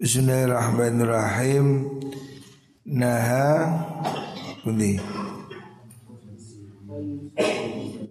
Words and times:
Bismillahirrahmanirrahim. 0.00 1.84
Naha 2.88 3.68
Budi. 4.64 4.96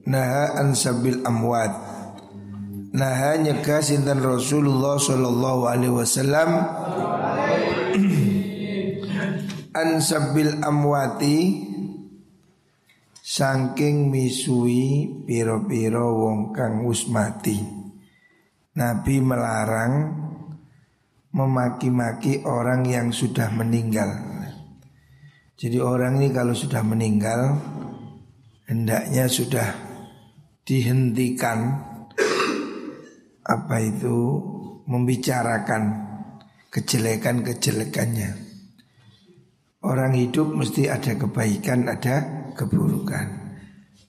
Naha 0.05 0.62
an 0.62 0.78
sabil 0.78 1.17
amwat. 1.25 1.73
Naha 2.94 3.41
nyegah 3.41 3.81
sinten 3.81 4.21
Rasulullah 4.21 5.02
sallallahu 5.02 5.65
alaihi 5.65 5.89
wasallam 5.89 6.62
an 9.82 9.90
sabil 9.98 10.62
amwati 10.62 11.66
saking 13.18 14.14
misui 14.14 15.10
piro-piro 15.26 16.21
wong 16.21 16.54
kang 16.54 16.86
wis 16.86 17.10
mati. 17.10 17.58
Nabi 18.78 19.26
melarang 19.26 20.29
memaki-maki 21.30 22.41
orang 22.46 22.86
yang 22.89 23.14
sudah 23.14 23.54
meninggal. 23.54 24.10
Jadi 25.60 25.78
orang 25.78 26.24
ini 26.24 26.32
kalau 26.32 26.55
sudah 26.55 26.82
meninggal 26.82 27.60
hendaknya 28.65 29.28
sudah 29.28 29.68
dihentikan 30.64 31.83
apa 33.44 33.75
itu 33.81 34.17
membicarakan 34.88 36.08
kejelekan-kejelekannya. 36.72 38.47
Orang 39.80 40.16
hidup 40.16 40.47
mesti 40.53 40.88
ada 40.91 41.16
kebaikan, 41.16 41.88
ada 41.89 42.16
keburukan. 42.55 43.27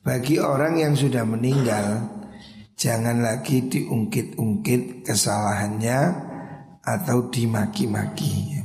Bagi 0.00 0.40
orang 0.40 0.80
yang 0.80 0.94
sudah 0.96 1.22
meninggal, 1.24 2.04
jangan 2.76 3.20
lagi 3.20 3.68
diungkit-ungkit 3.68 5.04
kesalahannya 5.04 6.29
atau 6.84 7.28
dimaki-maki. 7.28 8.60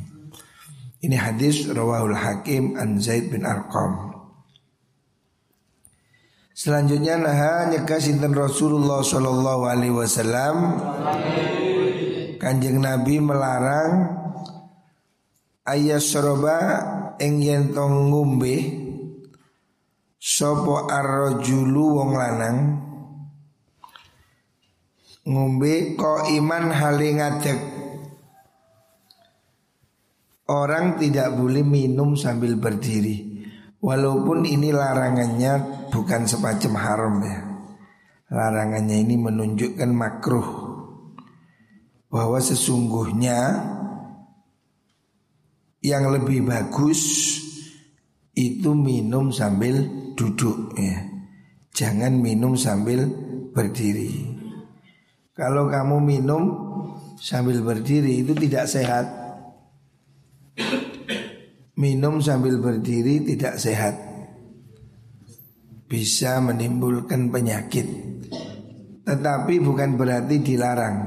Ini 1.05 1.15
hadis 1.21 1.69
rawahul 1.69 2.17
Hakim 2.17 2.79
an 2.79 2.97
Zaid 2.97 3.29
bin 3.29 3.45
Arqam. 3.45 4.15
Selanjutnya 6.55 7.19
naha 7.19 7.67
nyegah 7.67 7.99
sinten 7.99 8.31
Rasulullah 8.31 9.03
sallallahu 9.03 9.67
alaihi 9.67 9.91
wasallam 9.91 10.79
Kanjeng 12.39 12.79
Nabi 12.79 13.19
melarang 13.19 14.07
ayat 15.67 15.99
soroba 15.99 16.57
ing 17.19 17.43
yen 17.43 17.75
ngombe 17.75 18.55
sapa 20.15 20.89
arrajulu 20.89 22.01
wong 22.01 22.11
lanang 22.15 22.57
ngombe 25.27 25.99
ko 25.99 26.23
iman 26.39 26.71
hale 26.71 27.09
ngadeg 27.19 27.59
Orang 30.45 31.01
tidak 31.01 31.33
boleh 31.33 31.65
minum 31.65 32.13
sambil 32.13 32.53
berdiri. 32.53 33.49
Walaupun 33.81 34.45
ini 34.45 34.69
larangannya 34.69 35.85
bukan 35.89 36.29
semacam 36.29 36.73
haram 36.77 37.15
ya. 37.25 37.39
Larangannya 38.29 38.97
ini 39.01 39.17
menunjukkan 39.17 39.89
makruh. 39.89 40.49
Bahwa 42.05 42.37
sesungguhnya 42.37 43.37
Yang 45.81 46.21
lebih 46.21 46.47
bagus 46.47 47.01
Itu 48.37 48.77
minum 48.77 49.33
sambil 49.33 49.81
duduk 50.13 50.77
ya. 50.77 51.09
Jangan 51.73 52.21
minum 52.21 52.53
sambil 52.53 53.03
berdiri. 53.49 54.29
Kalau 55.33 55.67
kamu 55.67 55.99
minum 55.99 56.43
sambil 57.19 57.59
berdiri 57.65 58.23
itu 58.23 58.31
tidak 58.37 58.69
sehat 58.69 59.24
Minum 61.75 62.23
sambil 62.23 62.55
berdiri 62.57 63.19
tidak 63.27 63.59
sehat. 63.59 63.95
Bisa 65.85 66.39
menimbulkan 66.39 67.29
penyakit. 67.29 67.83
Tetapi 69.05 69.53
bukan 69.61 69.99
berarti 69.99 70.35
dilarang. 70.41 70.97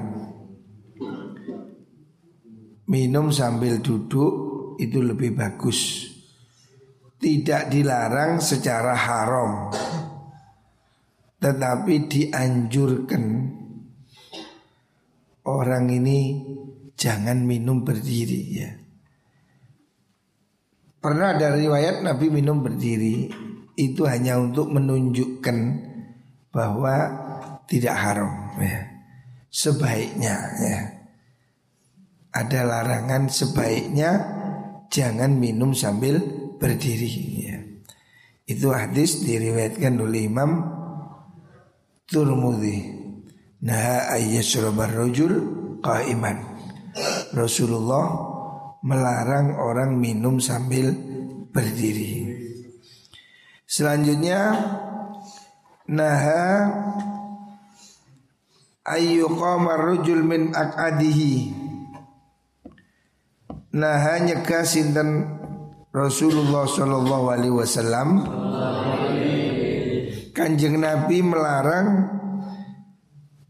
Minum 2.89 3.33
sambil 3.35 3.81
duduk 3.81 4.33
itu 4.79 5.01
lebih 5.03 5.35
bagus. 5.35 6.07
Tidak 7.19 7.73
dilarang 7.73 8.39
secara 8.39 8.95
haram. 8.95 9.73
Tetapi 11.43 11.95
dianjurkan. 12.07 13.25
Orang 15.49 15.89
ini 15.89 16.45
jangan 16.93 17.43
minum 17.43 17.83
berdiri 17.83 18.43
ya 18.53 18.78
Pernah 20.99 21.39
ada 21.39 21.55
riwayat 21.55 22.03
Nabi 22.03 22.27
minum 22.27 22.59
berdiri 22.59 23.31
itu 23.79 24.03
hanya 24.03 24.43
untuk 24.43 24.75
menunjukkan 24.75 25.57
bahwa 26.51 26.97
tidak 27.71 27.95
haram 27.95 28.59
ya. 28.59 28.83
Sebaiknya 29.47 30.35
ya. 30.59 30.81
Ada 32.35 32.61
larangan 32.67 33.31
sebaiknya 33.31 34.11
jangan 34.91 35.39
minum 35.39 35.71
sambil 35.71 36.19
berdiri 36.59 37.15
ya. 37.47 37.59
Itu 38.49 38.75
hadis 38.75 39.23
diriwayatkan 39.23 39.95
oleh 40.03 40.27
Imam 40.27 40.51
Turmudi. 42.11 42.99
Nah 43.63 44.11
ayyasrabar 44.19 44.99
rajul 44.99 45.35
qaiman. 45.79 46.43
Rasulullah 47.31 48.38
melarang 48.83 49.59
orang 49.59 49.99
minum 49.99 50.39
sambil 50.39 50.95
berdiri. 51.51 52.29
Selanjutnya 53.69 54.57
naha 55.89 56.47
ayyuqama 58.87 59.77
rajul 59.77 60.25
min 60.25 60.53
aqadihi. 60.57 61.53
Naha 63.69 64.25
nyegah 64.25 64.65
sinten 64.65 65.39
Rasulullah 65.93 66.65
sallallahu 66.65 67.27
alaihi 67.33 67.53
wasallam 67.53 68.09
Kanjeng 70.37 70.79
Nabi 70.79 71.19
melarang 71.21 72.07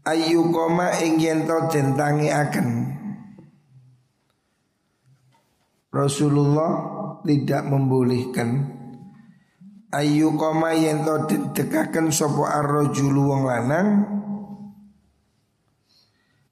ayyuqama 0.01 0.97
ing 1.05 1.21
yen 1.21 1.45
to 1.45 1.69
dentangi 1.69 2.33
akan 2.33 2.67
Rasulullah 5.89 6.71
tidak 7.25 7.65
membolehkan. 7.65 8.77
Ayu 9.89 10.37
koma 10.37 10.77
yen 10.77 11.01
to 11.01 11.25
dekaken 11.57 12.13
sapa 12.13 12.61
arrajulu 12.61 13.33
wong 13.33 13.41
lanang. 13.49 13.87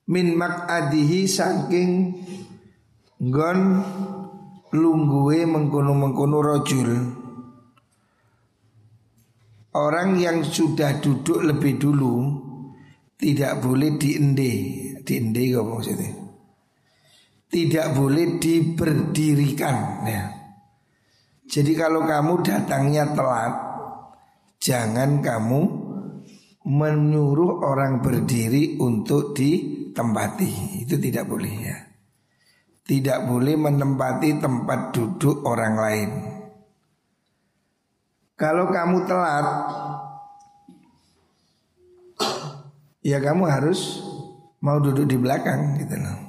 Min 0.10 0.34
makadihi 0.34 1.30
saking 1.30 2.18
nggon 3.22 3.60
lungguhe 4.74 5.46
mengkono-mengkono 5.46 6.40
rajul 6.42 6.90
Orang 9.78 10.18
yang 10.18 10.42
sudah 10.42 10.98
duduk 10.98 11.46
lebih 11.46 11.78
dulu 11.78 12.34
tidak 13.14 13.62
boleh 13.62 13.94
diende, 14.02 14.54
diende 15.06 15.54
apa 15.54 15.70
maksudnya? 15.70 16.27
Tidak 17.48 17.96
boleh 17.96 18.40
diberdirikan 18.40 19.78
ya. 20.04 20.24
Jadi 21.48 21.72
kalau 21.80 22.04
kamu 22.04 22.44
datangnya 22.44 23.08
telat 23.16 23.68
Jangan 24.58 25.22
kamu 25.22 25.62
menyuruh 26.66 27.62
orang 27.62 28.02
berdiri 28.02 28.82
untuk 28.82 29.38
ditempati. 29.38 30.84
Itu 30.84 30.98
tidak 30.98 31.30
boleh 31.30 31.54
ya. 31.62 31.78
Tidak 32.88 33.20
boleh 33.30 33.56
menempati 33.56 34.42
tempat 34.42 34.80
duduk 34.96 35.46
orang 35.46 35.76
lain. 35.78 36.10
Kalau 38.38 38.70
kamu 38.70 38.98
telat 39.06 39.48
Ya 43.08 43.24
kamu 43.24 43.48
harus 43.48 44.04
mau 44.60 44.84
duduk 44.84 45.08
di 45.08 45.16
belakang 45.16 45.80
gitu 45.80 45.96
loh 45.96 46.27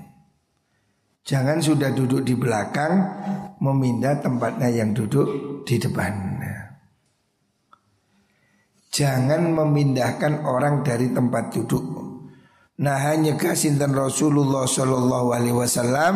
Jangan 1.28 1.60
sudah 1.60 1.92
duduk 1.92 2.24
di 2.24 2.32
belakang 2.32 3.20
Memindah 3.60 4.24
tempatnya 4.24 4.72
yang 4.72 4.96
duduk 4.96 5.28
di 5.68 5.76
depan. 5.76 6.38
Jangan 8.88 9.54
memindahkan 9.54 10.42
orang 10.42 10.82
dari 10.82 11.12
tempat 11.12 11.54
duduk. 11.54 11.84
Nah 12.82 12.98
hanya 13.10 13.34
kasintan 13.38 13.94
Rasulullah 13.94 14.66
Sallallahu 14.66 15.28
Alaihi 15.34 15.54
Wasallam 15.54 16.14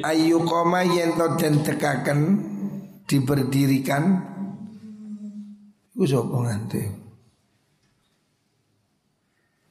Ayu 0.00 0.44
koma 0.44 0.84
yento 0.84 1.36
dan 1.36 1.60
tekakan 1.60 2.20
Diberdirikan. 3.04 4.02
Itu 5.92 6.04
sopo 6.08 6.46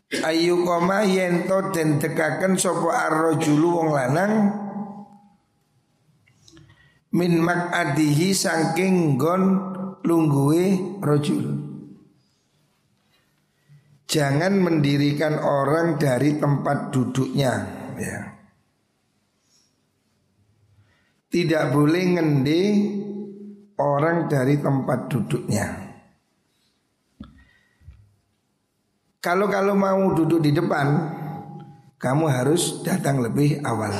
Ayu 0.09 0.65
koma 0.65 1.05
yento 1.05 1.69
den 1.69 2.01
tekaken 2.01 2.57
sopo 2.57 2.89
arrojulu 2.89 3.77
wong 3.77 3.89
lanang 3.93 4.33
min 7.13 7.37
makadihi 7.37 8.33
saking 8.33 9.21
gon 9.21 9.43
lungguhe 10.01 10.97
rojul. 10.97 11.61
Jangan 14.09 14.57
mendirikan 14.57 15.37
orang 15.37 16.01
dari 16.01 16.41
tempat 16.41 16.89
duduknya 16.89 17.53
ya. 18.01 18.33
Tidak 21.29 21.63
boleh 21.69 22.03
ngendi 22.17 22.63
orang 23.77 24.25
dari 24.25 24.57
tempat 24.57 25.13
duduknya. 25.13 25.88
Kalau 29.19 29.51
kalau 29.51 29.75
mau 29.75 30.15
duduk 30.15 30.39
di 30.39 30.55
depan, 30.55 30.87
kamu 31.99 32.25
harus 32.31 32.79
datang 32.87 33.19
lebih 33.19 33.59
awal. 33.67 33.91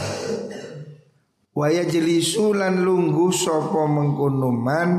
Waya 1.52 1.84
jelisulan 1.84 2.80
lunggu 2.80 3.28
sopo 3.36 3.84
mengkunuman 3.84 4.90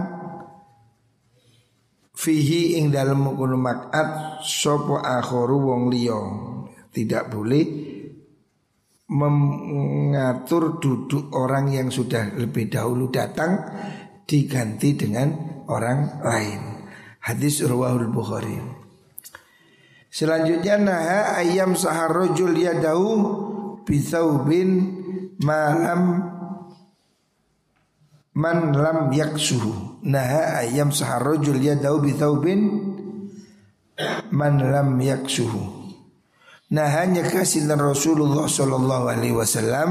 fihi 2.13 2.77
ing 2.77 2.93
dalam 2.93 3.25
mengkono 3.25 3.57
makat 3.57 4.41
sopo 4.45 5.01
akhoru 5.01 5.57
wong 5.57 5.89
liya. 5.89 6.21
Tidak 6.93 7.33
boleh 7.33 7.65
mengatur 9.09 10.77
duduk 10.77 11.33
orang 11.33 11.73
yang 11.73 11.89
sudah 11.89 12.37
lebih 12.37 12.69
dahulu 12.69 13.09
datang 13.09 13.57
diganti 14.29 14.95
dengan 15.01 15.33
orang 15.67 16.21
lain. 16.21 16.61
Hadis 17.25 17.65
Urwahul 17.65 18.13
Bukhari. 18.13 18.70
Selanjutnya 20.11 20.75
naha 20.75 21.39
ayam 21.39 21.79
saharojul 21.79 22.59
yadahu 22.59 23.11
bisaubin 23.87 24.99
malam 25.39 26.27
man 28.35 28.75
lam 28.75 29.15
yaksuhu. 29.15 30.03
Naha 30.03 30.67
ayam 30.67 30.91
saharojul 30.91 31.63
yadahu 31.63 32.03
bisaubin 32.03 32.61
man 34.35 34.59
lam 34.59 34.99
yaksuhu. 34.99 35.81
Nahanya 36.71 37.27
kasih 37.27 37.67
Rasulullah 37.67 38.47
Sallallahu 38.47 39.11
Alaihi 39.11 39.35
Wasallam 39.35 39.91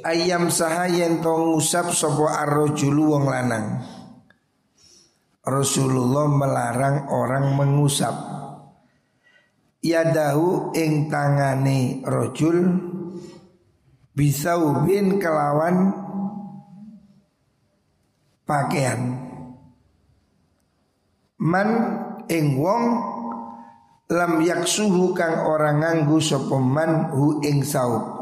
ayam 0.00 0.48
sahayen 0.48 1.20
tong 1.20 1.60
usap 1.60 1.92
sopo 1.92 2.24
arrojulu 2.32 3.12
wong 3.12 3.28
lanang. 3.28 3.84
Rasulullah 5.44 6.24
melarang 6.24 7.12
orang 7.12 7.52
mengusap. 7.52 8.16
Yadahu 9.84 10.72
ing 10.72 11.12
tangane 11.12 12.00
rojul 12.00 12.72
bisa 14.16 14.56
ubin 14.56 15.20
kelawan 15.20 15.92
pakaian. 18.48 19.20
Man 21.44 21.68
ing 22.32 22.56
wong 22.56 22.84
lam 24.08 24.40
yaksuhu 24.40 25.12
kang 25.12 25.44
orang 25.44 25.84
nganggu 25.84 26.24
sopeman 26.24 27.12
hu 27.12 27.44
ing 27.44 27.60
saub 27.60 28.13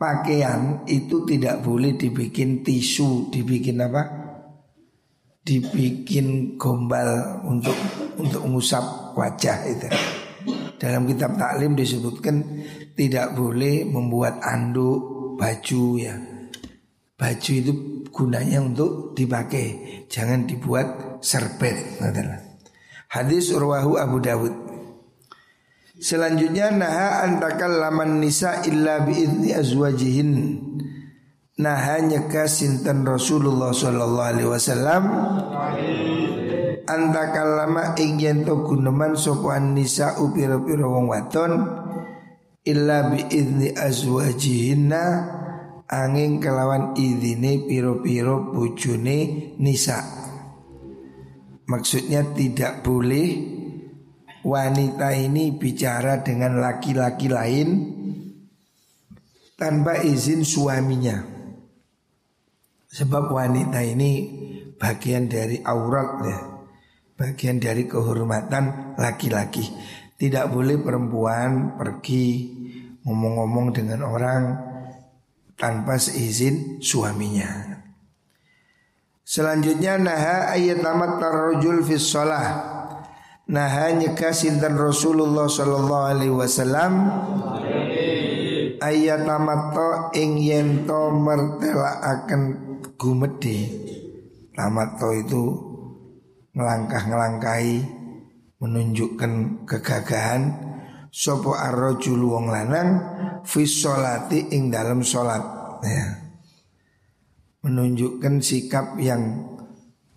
pakaian 0.00 0.88
itu 0.88 1.28
tidak 1.28 1.60
boleh 1.60 1.92
dibikin 2.00 2.64
tisu, 2.64 3.28
dibikin 3.28 3.84
apa? 3.84 4.02
Dibikin 5.44 6.56
gombal 6.56 7.44
untuk 7.44 7.76
untuk 8.16 8.40
mengusap 8.48 9.12
wajah 9.12 9.58
itu. 9.68 9.88
Dalam 10.80 11.04
kitab 11.04 11.36
taklim 11.36 11.76
disebutkan 11.76 12.40
tidak 12.96 13.36
boleh 13.36 13.84
membuat 13.84 14.40
anduk 14.40 15.36
baju 15.36 15.84
ya. 16.00 16.16
Baju 17.20 17.52
itu 17.52 17.72
gunanya 18.08 18.64
untuk 18.64 19.12
dipakai, 19.12 20.00
jangan 20.08 20.48
dibuat 20.48 21.20
serbet. 21.20 22.00
Hadis 23.12 23.52
Urwahu 23.52 24.00
Abu 24.00 24.24
Dawud. 24.24 24.69
Selanjutnya 26.00 26.72
naha 26.72 27.28
antakal 27.28 27.76
laman 27.76 28.24
nisa 28.24 28.64
illa 28.64 29.04
biidni 29.04 29.52
azwajihin. 29.52 30.32
Naha 31.60 32.00
nyeka 32.00 32.48
sinten 32.48 33.04
Rasulullah 33.04 33.68
sallallahu 33.76 34.28
alaihi 34.32 34.48
wasallam 34.48 35.02
antakal 36.88 37.52
lama 37.52 37.92
ingin 38.00 38.48
to 38.48 38.64
guneman 38.64 39.12
sopan 39.12 39.76
nisa 39.76 40.16
upiro-piro 40.16 40.88
wong 40.88 41.12
waton 41.12 41.52
illa 42.64 43.12
biidni 43.12 43.76
azwajihinna 43.76 45.04
angin 45.84 46.40
kelawan 46.40 46.96
idine 46.96 47.68
piro-piro 47.68 48.48
bujune 48.56 49.52
nisa. 49.60 50.00
Maksudnya 51.68 52.24
tidak 52.32 52.80
boleh 52.80 53.59
wanita 54.40 55.12
ini 55.12 55.52
bicara 55.52 56.24
dengan 56.24 56.60
laki-laki 56.60 57.28
lain 57.28 57.68
tanpa 59.60 60.00
izin 60.00 60.40
suaminya. 60.40 61.20
Sebab 62.90 63.30
wanita 63.30 63.84
ini 63.84 64.12
bagian 64.80 65.30
dari 65.30 65.60
aurat 65.62 66.10
ya. 66.24 66.38
Bagian 67.20 67.60
dari 67.60 67.84
kehormatan 67.84 68.96
laki-laki. 68.96 69.68
Tidak 70.16 70.48
boleh 70.48 70.80
perempuan 70.80 71.76
pergi 71.76 72.48
ngomong-ngomong 73.04 73.76
dengan 73.76 74.00
orang 74.08 74.42
tanpa 75.60 76.00
seizin 76.00 76.80
suaminya. 76.80 77.76
Selanjutnya 79.20 80.00
naha 80.00 80.56
ayat 80.56 80.80
tamat 80.80 81.20
tarajul 81.20 81.84
fis 81.84 82.08
shalah 82.08 82.79
Nah 83.50 83.90
nyeka 83.90 84.30
sinten 84.30 84.78
Rasulullah 84.78 85.50
sallallahu 85.50 86.06
alaihi 86.06 86.30
wasallam. 86.30 86.92
Ayat 88.80 89.26
tamato 89.26 90.14
ing 90.14 90.38
yen 90.38 90.86
to 90.86 91.10
gumede. 92.94 93.58
Tamato 94.54 95.10
itu 95.12 95.44
ngelangkah-ngelangkahi 96.54 97.76
menunjukkan 98.62 99.66
kegagahan. 99.66 100.70
Sopo 101.10 101.58
arrojul 101.58 102.22
wong 102.22 102.54
lanang 102.54 102.88
fi 103.42 103.66
ing 104.54 104.70
dalam 104.70 105.02
sholat. 105.02 105.42
Ya. 105.82 106.30
menunjukkan 107.60 108.40
sikap 108.40 108.96
yang 108.96 109.52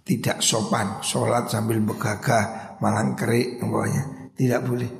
tidak 0.07 0.39
sopan. 0.39 0.99
Sholat 1.03 1.51
sambil 1.51 1.79
begagah 1.83 2.62
malang 2.81 3.13
kerik 3.13 3.61
pokoknya 3.61 4.33
tidak 4.33 4.61
boleh. 4.65 4.91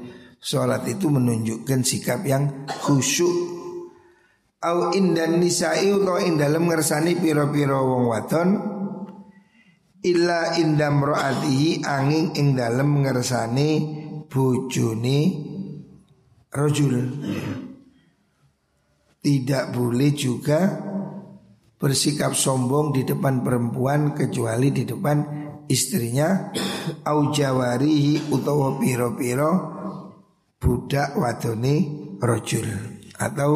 Sholat 0.44 0.84
itu 0.92 1.08
menunjukkan 1.08 1.82
sikap 1.88 2.20
yang 2.28 2.68
khusyuk. 2.68 3.32
Au 4.64 4.92
indan 4.96 5.40
nisa'i 5.40 5.92
utawa 5.92 6.24
ing 6.24 6.40
dalem 6.40 6.68
ngersani 6.68 7.20
pira-pira 7.20 7.80
wong 7.80 8.12
wadon 8.12 8.50
illa 10.04 10.56
indam 10.60 11.04
ro'atihi 11.04 11.84
angin 11.84 12.36
ing 12.36 12.56
dalem 12.56 13.08
ngersani 13.08 13.70
bojone 14.28 15.20
rojul. 16.52 16.96
Tidak 19.24 19.66
boleh 19.72 20.12
juga 20.12 20.60
bersikap 21.80 22.36
sombong 22.36 22.96
di 22.96 23.04
depan 23.08 23.44
perempuan 23.44 24.16
kecuali 24.16 24.72
di 24.72 24.84
depan 24.88 25.43
istrinya 25.68 26.52
au 27.08 27.32
jawarihi 27.32 28.34
utawa 28.34 28.80
piro-piro 28.80 29.52
budak 30.60 31.16
wadone 31.20 31.76
rojul 32.20 32.68
atau 33.20 33.52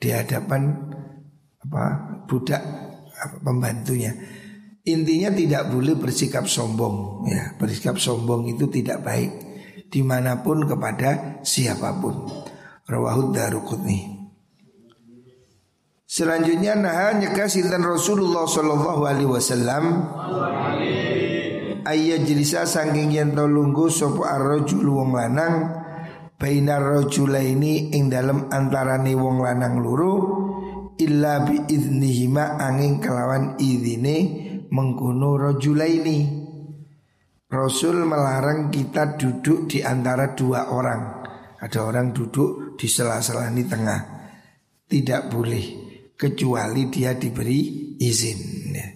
di 0.00 0.08
hadapan 0.10 0.72
apa 1.62 1.84
budak 2.26 2.62
apa, 3.12 3.36
pembantunya. 3.44 4.12
Intinya 4.82 5.30
tidak 5.30 5.70
boleh 5.70 5.94
bersikap 5.94 6.50
sombong 6.50 7.28
ya 7.30 7.54
bersikap 7.54 8.02
sombong 8.02 8.50
itu 8.50 8.66
tidak 8.66 9.06
baik 9.06 9.30
di 9.92 10.02
mana 10.02 10.42
pun 10.42 10.66
kepada 10.66 11.38
siapa 11.46 12.02
pun. 12.02 12.26
Rawahud 12.82 13.30
Daruqutni. 13.30 14.11
Selanjutnya 16.12 16.76
nah 16.76 17.16
nyekah 17.16 17.48
sinten 17.48 17.88
Rasulullah 17.88 18.44
Shallallahu 18.44 19.02
Alaihi 19.08 19.32
Wasallam 19.32 20.12
ayat 21.88 22.28
jelisa 22.28 22.68
sangking 22.68 23.16
yen 23.16 23.32
lunggu 23.32 23.88
sopo 23.88 24.28
arrojul 24.28 24.92
wong 24.92 25.16
lanang 25.16 25.72
bainar 26.36 26.84
rojulaini 26.84 27.96
ing 27.96 28.12
dalam 28.12 28.52
antarane 28.52 29.16
wong 29.16 29.40
lanang 29.40 29.80
luru 29.80 30.14
illa 31.00 31.48
bi 31.48 31.64
idnihima 31.64 32.60
angin 32.60 33.00
kelawan 33.00 33.56
idine 33.56 34.16
mengkuno 34.68 35.40
rojulaini 35.40 36.44
Rasul 37.48 38.04
melarang 38.04 38.68
kita 38.68 39.16
duduk 39.16 39.64
di 39.68 39.84
antara 39.84 40.32
dua 40.32 40.72
orang. 40.72 41.24
Ada 41.60 41.84
orang 41.84 42.16
duduk 42.16 42.80
di 42.80 42.88
sela-sela 42.88 43.52
di 43.52 43.64
tengah. 43.68 44.00
Tidak 44.88 45.28
boleh 45.28 45.81
kecuali 46.22 46.86
dia 46.86 47.18
diberi 47.18 47.98
izin. 47.98 48.70
Ya. 48.70 48.86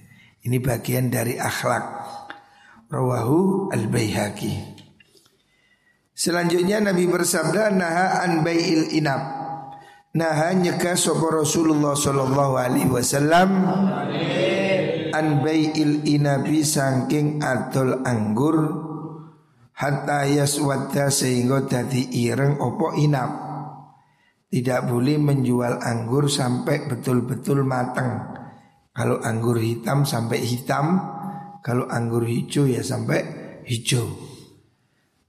Ini 0.46 0.62
bagian 0.62 1.10
dari 1.10 1.34
akhlak. 1.34 1.84
Rawahu 2.86 3.74
al-Baihaqi. 3.74 4.78
Selanjutnya 6.14 6.78
Nabi 6.78 7.10
bersabda 7.10 7.74
naha 7.74 8.22
an 8.22 8.46
bai'il 8.46 8.94
inab. 8.94 9.20
Naha 10.14 10.54
nyegah 10.54 10.94
sapa 10.94 11.28
Rasulullah 11.28 11.92
sallallahu 11.98 12.54
alaihi 12.56 12.88
wasallam 12.88 13.50
an 15.12 15.26
bai'il 15.44 16.06
inabi 16.08 16.64
saking 16.64 17.42
adol 17.44 18.00
anggur 18.06 18.56
hatta 19.76 20.24
yaswadda 20.24 21.12
sehingga 21.12 21.68
dadi 21.68 22.06
ireng 22.22 22.62
opo 22.62 22.96
inap. 22.96 23.45
Tidak 24.46 24.86
boleh 24.86 25.18
menjual 25.18 25.82
anggur 25.82 26.30
sampai 26.30 26.86
betul-betul 26.86 27.66
matang. 27.66 28.30
Kalau 28.94 29.20
anggur 29.20 29.58
hitam 29.58 30.06
sampai 30.06 30.40
hitam, 30.40 31.02
kalau 31.66 31.90
anggur 31.90 32.22
hijau 32.24 32.64
ya 32.64 32.80
sampai 32.80 33.20
hijau. 33.66 34.06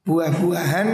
Buah-buahan 0.07 0.87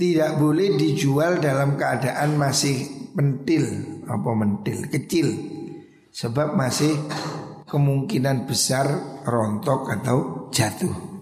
tidak 0.00 0.40
boleh 0.40 0.74
dijual 0.74 1.38
dalam 1.38 1.78
keadaan 1.78 2.34
masih 2.40 3.06
mentil, 3.14 3.64
apa 4.08 4.30
mentil, 4.34 4.88
kecil. 4.90 5.28
Sebab 6.10 6.58
masih 6.58 6.96
kemungkinan 7.70 8.50
besar 8.50 8.88
rontok 9.22 9.92
atau 9.92 10.18
jatuh. 10.50 11.12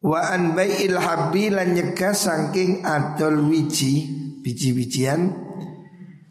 Wa 0.00 0.32
an 0.32 0.56
bai'il 0.56 0.96
habbi 0.96 1.52
lan 1.52 1.76
saking 1.94 2.84
adol 2.84 3.44
wiji, 3.52 4.23
biji-bijian 4.44 5.32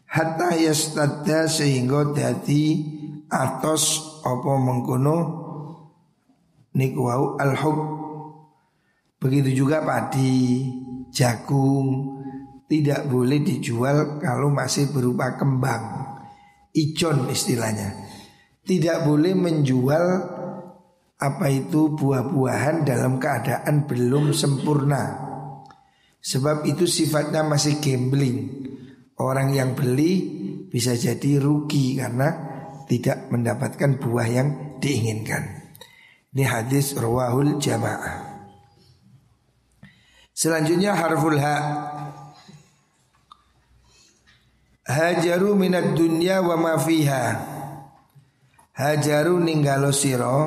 hatta 0.06 0.54
yastadda 0.54 1.50
sehingga 1.50 2.14
dadi 2.14 2.86
atos 3.26 4.14
apa 4.22 4.52
mengkono 4.62 5.18
niku 6.78 7.10
wau 7.10 7.34
al 7.42 7.58
hub 7.58 7.78
begitu 9.18 9.66
juga 9.66 9.82
padi 9.82 10.62
jagung 11.10 12.14
tidak 12.70 13.10
boleh 13.10 13.42
dijual 13.42 14.22
kalau 14.22 14.48
masih 14.48 14.88
berupa 14.94 15.36
kembang 15.36 16.04
icon 16.74 17.30
istilahnya. 17.30 17.94
Tidak 18.64 19.06
boleh 19.06 19.32
menjual 19.38 20.04
apa 21.14 21.46
itu 21.48 21.94
buah-buahan 21.94 22.82
dalam 22.82 23.22
keadaan 23.22 23.86
belum 23.86 24.34
sempurna 24.34 25.23
sebab 26.24 26.64
itu 26.64 26.88
sifatnya 26.88 27.44
masih 27.44 27.84
gambling 27.84 28.48
orang 29.20 29.52
yang 29.52 29.76
beli 29.76 30.40
bisa 30.72 30.96
jadi 30.96 31.36
rugi 31.36 32.00
karena 32.00 32.32
tidak 32.88 33.28
mendapatkan 33.28 34.00
buah 34.00 34.28
yang 34.28 34.48
diinginkan. 34.80 35.68
Ini 36.34 36.44
hadis 36.48 36.96
rawahul 36.98 37.60
jamaah. 37.62 38.34
Selanjutnya 40.34 40.98
harful 40.98 41.38
ha. 41.38 41.56
Hajaru 44.84 45.54
minat 45.54 45.94
dunya 45.94 46.42
wa 46.42 46.58
ma 46.58 46.74
fiha. 46.74 47.24
Hajaru 48.74 49.38
ninggalo 49.38 49.94
siro 49.94 50.38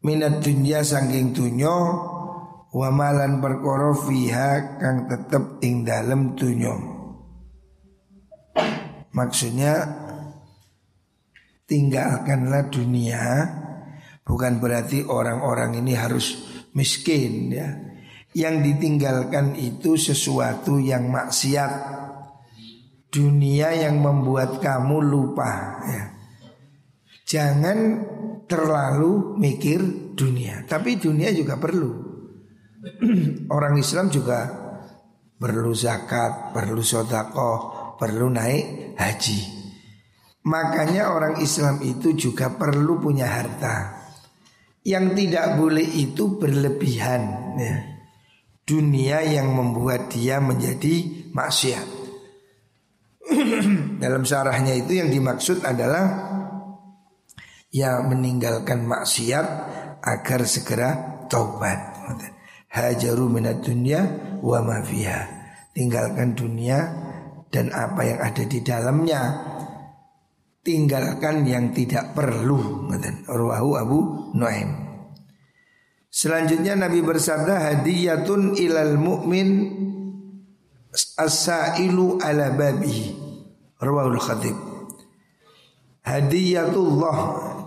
minat 0.00 0.40
dunya 0.40 0.80
sangking 0.80 1.36
dunyo 1.36 1.76
wa 2.76 2.92
malan 2.92 3.40
perkara 3.40 3.96
fiha 3.96 4.76
kang 4.76 5.08
tetep 5.08 5.64
ing 5.64 5.88
dalem 5.88 6.36
dunyo. 6.36 6.76
Maksudnya 9.16 9.80
tinggalkanlah 11.64 12.68
dunia 12.68 13.24
bukan 14.28 14.60
berarti 14.60 15.08
orang-orang 15.08 15.80
ini 15.80 15.96
harus 15.96 16.36
miskin 16.76 17.48
ya. 17.48 17.68
Yang 18.36 18.68
ditinggalkan 18.68 19.56
itu 19.56 19.96
sesuatu 19.96 20.76
yang 20.76 21.08
maksiat. 21.08 21.96
Dunia 23.08 23.72
yang 23.72 24.04
membuat 24.04 24.60
kamu 24.60 25.00
lupa 25.00 25.80
ya. 25.88 26.04
Jangan 27.24 27.78
terlalu 28.44 29.40
mikir 29.40 30.12
dunia, 30.12 30.68
tapi 30.68 31.00
dunia 31.00 31.32
juga 31.32 31.56
perlu. 31.56 32.05
Orang 33.56 33.74
Islam 33.78 34.08
juga 34.08 34.46
perlu 35.36 35.72
zakat, 35.76 36.54
perlu 36.54 36.80
sodako, 36.80 37.52
perlu 38.00 38.32
naik 38.32 38.96
haji. 38.96 39.40
Makanya 40.46 41.10
orang 41.10 41.42
Islam 41.42 41.82
itu 41.82 42.14
juga 42.14 42.54
perlu 42.54 43.02
punya 43.02 43.26
harta. 43.26 44.06
Yang 44.86 45.18
tidak 45.18 45.58
boleh 45.58 45.82
itu 45.82 46.38
berlebihan 46.38 47.22
ya. 47.58 47.76
Dunia 48.62 49.26
yang 49.26 49.54
membuat 49.54 50.10
dia 50.10 50.42
menjadi 50.42 51.26
maksiat 51.30 51.86
Dalam 54.02 54.26
syarahnya 54.26 54.74
itu 54.74 54.98
yang 54.98 55.06
dimaksud 55.06 55.62
adalah 55.62 56.34
Ya 57.70 58.02
meninggalkan 58.02 58.82
maksiat 58.86 59.46
agar 60.02 60.40
segera 60.46 61.22
taubat 61.30 61.78
Hajaru 62.76 63.32
minat 63.32 63.64
dunia 63.64 64.04
wa 64.44 64.60
ma 64.60 64.84
Tinggalkan 65.72 66.36
dunia 66.36 66.78
dan 67.48 67.72
apa 67.72 68.04
yang 68.04 68.20
ada 68.20 68.44
di 68.44 68.60
dalamnya. 68.60 69.20
Tinggalkan 70.60 71.48
yang 71.48 71.72
tidak 71.72 72.12
perlu 72.12 72.84
Ruahu 73.32 73.70
Abu 73.80 73.98
Nuaim. 74.36 74.86
Selanjutnya 76.12 76.76
Nabi 76.76 77.00
bersabda 77.00 77.54
hadiyatun 77.60 78.56
ilal 78.60 78.96
mu'min 79.00 79.48
as-sailu 81.16 82.20
ala 82.20 82.52
babihi. 82.52 83.06
Ruahul 83.80 84.16
Khatib. 84.20 84.56
Hadiyatullah 86.04 87.16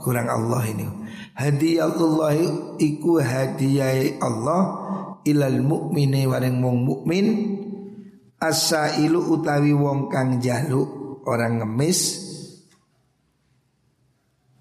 kurang 0.01 0.30
Allah 0.30 0.66
ini. 0.66 0.88
Hadiyatullah 1.38 2.36
iku 2.82 3.22
hadiyai 3.22 4.18
Allah 4.18 4.62
ilal 5.27 5.59
mu'mini 5.63 6.27
waring 6.27 6.61
wong 6.63 6.77
mukmin 6.85 7.27
as-sailu 8.39 9.33
utawi 9.35 9.75
wong 9.75 10.07
kang 10.07 10.39
jaluk 10.39 11.23
orang 11.27 11.59
ngemis 11.59 12.29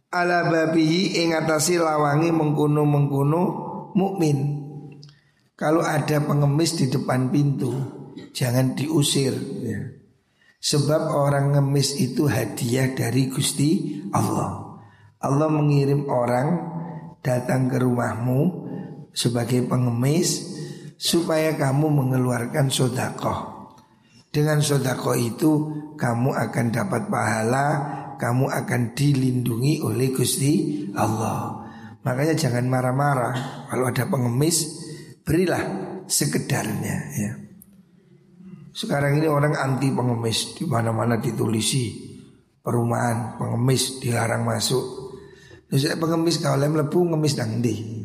ala 0.08 0.48
babihi 0.48 1.20
ing 1.20 1.36
atasi 1.36 1.76
lawangi 1.76 2.32
mengkuno-mengkuno 2.32 3.42
mukmin. 3.92 4.38
Kalau 5.58 5.82
ada 5.82 6.22
pengemis 6.22 6.78
di 6.78 6.86
depan 6.86 7.34
pintu, 7.34 7.74
jangan 8.30 8.78
diusir 8.78 9.34
ya. 9.60 9.80
Sebab 10.58 11.14
orang 11.14 11.54
ngemis 11.54 11.98
itu 11.98 12.26
hadiah 12.26 12.94
dari 12.94 13.30
Gusti 13.30 14.02
Allah. 14.14 14.78
Allah 15.18 15.48
mengirim 15.50 16.06
orang 16.06 16.78
datang 17.22 17.66
ke 17.66 17.78
rumahmu 17.82 18.67
sebagai 19.12 19.64
pengemis 19.66 20.58
supaya 20.98 21.54
kamu 21.54 21.88
mengeluarkan 21.88 22.68
sodakoh. 22.68 23.56
Dengan 24.28 24.60
sodakoh 24.60 25.16
itu 25.16 25.52
kamu 25.96 26.36
akan 26.36 26.66
dapat 26.68 27.08
pahala 27.08 27.66
kamu 28.18 28.50
akan 28.50 28.82
dilindungi 28.92 29.80
oleh 29.80 30.10
Gusti 30.10 30.84
Allah. 30.98 31.64
Makanya 32.02 32.34
jangan 32.34 32.66
marah-marah 32.66 33.66
kalau 33.70 33.88
ada 33.88 34.04
pengemis, 34.10 34.82
berilah 35.22 35.62
sekedarnya 36.10 36.96
ya. 37.14 37.32
Sekarang 38.74 39.18
ini 39.18 39.26
orang 39.26 39.58
anti 39.58 39.90
pengemis 39.90 40.54
di 40.54 40.66
mana-mana 40.66 41.18
ditulisi 41.18 42.08
perumahan 42.62 43.38
pengemis 43.38 43.98
dilarang 44.02 44.46
masuk. 44.46 45.14
Terus 45.66 45.94
pengemis 45.98 46.38
kalau 46.38 46.62
lem 46.62 46.74
lebu 46.78 47.00
ngemis 47.14 47.34
nang 47.38 47.58
di. 47.58 47.97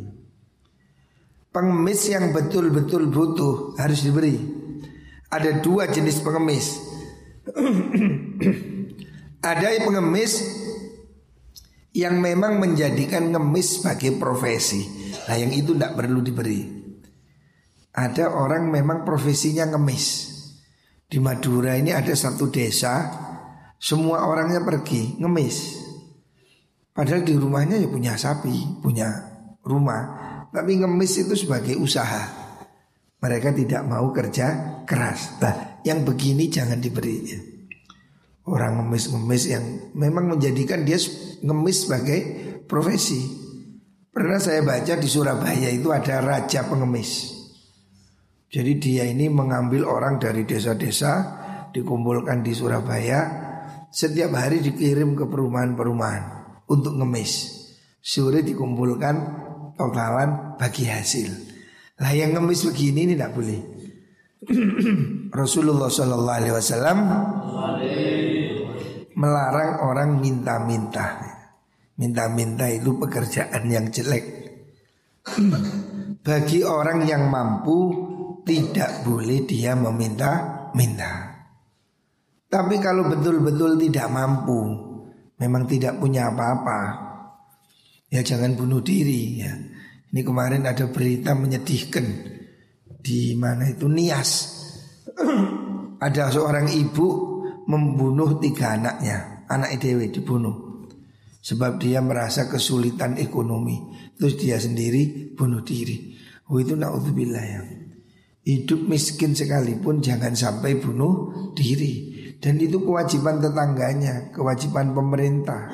Pengemis 1.53 2.09
yang 2.09 2.33
betul-betul 2.33 3.13
butuh 3.13 3.77
harus 3.77 4.01
diberi. 4.01 4.41
Ada 5.29 5.61
dua 5.61 5.85
jenis 5.85 6.17
pengemis. 6.25 6.81
Ada 9.53 9.85
pengemis 9.85 10.33
yang 11.93 12.17
memang 12.17 12.57
menjadikan 12.57 13.29
ngemis 13.29 13.79
sebagai 13.79 14.17
profesi. 14.17 15.13
Nah 15.29 15.37
yang 15.37 15.53
itu 15.53 15.77
tidak 15.77 15.93
perlu 15.93 16.25
diberi. 16.25 16.65
Ada 17.93 18.33
orang 18.33 18.73
memang 18.73 19.05
profesinya 19.05 19.69
ngemis. 19.69 20.33
Di 21.05 21.21
Madura 21.21 21.77
ini 21.77 21.93
ada 21.93 22.09
satu 22.17 22.49
desa, 22.49 23.13
semua 23.77 24.25
orangnya 24.25 24.65
pergi 24.65 25.21
ngemis. 25.21 25.85
Padahal 26.89 27.21
di 27.21 27.37
rumahnya 27.37 27.77
ya 27.77 27.85
punya 27.85 28.17
sapi, 28.17 28.81
punya 28.81 29.13
rumah, 29.61 30.32
Tapi 30.53 30.71
ngemis 30.77 31.25
itu 31.25 31.33
sebagai 31.33 31.73
usaha. 31.81 32.29
Mereka 33.17 33.57
tidak 33.57 33.81
mau 33.89 34.13
kerja 34.13 34.77
keras. 34.85 35.41
Nah, 35.41 35.81
yang 35.81 36.05
begini 36.05 36.45
jangan 36.45 36.77
diberi. 36.77 37.25
Orang 38.45 38.83
ngemis-ngemis 38.83 39.43
yang 39.49 39.65
memang 39.97 40.37
menjadikan 40.37 40.85
dia 40.85 40.99
ngemis 41.41 41.89
sebagai 41.89 42.19
profesi. 42.69 43.23
Pernah 44.13 44.37
saya 44.37 44.61
baca 44.61 44.93
di 44.93 45.09
Surabaya 45.09 45.73
itu 45.73 45.89
ada 45.89 46.21
raja 46.21 46.69
pengemis. 46.69 47.33
Jadi 48.53 48.77
dia 48.77 49.09
ini 49.09 49.33
mengambil 49.33 49.89
orang 49.89 50.21
dari 50.21 50.45
desa-desa 50.45 51.41
dikumpulkan 51.73 52.45
di 52.45 52.53
Surabaya, 52.53 53.19
setiap 53.89 54.37
hari 54.37 54.61
dikirim 54.61 55.17
ke 55.17 55.25
perumahan-perumahan 55.25 56.23
untuk 56.69 56.93
ngemis. 57.01 57.63
Sore 57.97 58.45
dikumpulkan 58.45 59.15
totalan 59.77 60.57
bagi 60.57 60.87
hasil. 60.87 61.29
Lah 62.01 62.11
yang 62.11 62.33
ngemis 62.33 62.65
begini 62.67 63.05
ini 63.07 63.13
tidak 63.13 63.33
boleh. 63.37 63.61
Rasulullah 65.41 65.87
Shallallahu 65.87 66.37
Alaihi 66.39 66.55
Wasallam 66.55 66.97
melarang 69.15 69.71
orang 69.85 70.19
minta-minta. 70.19 71.21
Minta-minta 71.93 72.65
itu 72.67 72.97
pekerjaan 72.97 73.63
yang 73.69 73.87
jelek. 73.93 74.25
Bagi 76.27 76.59
orang 76.65 77.05
yang 77.05 77.29
mampu 77.29 77.77
tidak 78.43 79.07
boleh 79.07 79.47
dia 79.47 79.77
meminta-minta. 79.77 81.33
Tapi 82.51 82.75
kalau 82.77 83.09
betul-betul 83.09 83.79
tidak 83.81 84.11
mampu, 84.13 84.61
memang 85.41 85.65
tidak 85.65 85.97
punya 85.97 86.29
apa-apa, 86.29 86.79
ya 88.13 88.21
jangan 88.21 88.53
bunuh 88.53 88.85
diri 88.85 89.41
ya. 89.41 89.53
Ini 90.13 90.21
kemarin 90.21 90.69
ada 90.69 90.85
berita 90.93 91.33
menyedihkan 91.33 92.05
di 93.01 93.33
mana 93.33 93.73
itu 93.73 93.89
Nias. 93.89 94.61
ada 96.05 96.29
seorang 96.29 96.69
ibu 96.69 97.07
membunuh 97.65 98.37
tiga 98.37 98.77
anaknya, 98.77 99.49
anak 99.49 99.81
dewi 99.81 100.13
dibunuh. 100.13 100.85
Sebab 101.43 101.81
dia 101.81 101.99
merasa 101.99 102.47
kesulitan 102.47 103.19
ekonomi, 103.19 103.75
terus 104.15 104.39
dia 104.39 104.55
sendiri 104.61 105.33
bunuh 105.35 105.65
diri. 105.65 106.15
Oh 106.47 106.61
itu 106.61 106.77
naudzubillah 106.77 107.43
ya. 107.43 107.61
Hidup 108.43 108.87
miskin 108.87 109.35
sekalipun 109.35 109.99
jangan 109.99 110.35
sampai 110.35 110.79
bunuh 110.79 111.51
diri. 111.55 112.13
Dan 112.43 112.59
itu 112.59 112.83
kewajiban 112.83 113.39
tetangganya, 113.39 114.31
kewajiban 114.35 114.91
pemerintah. 114.91 115.71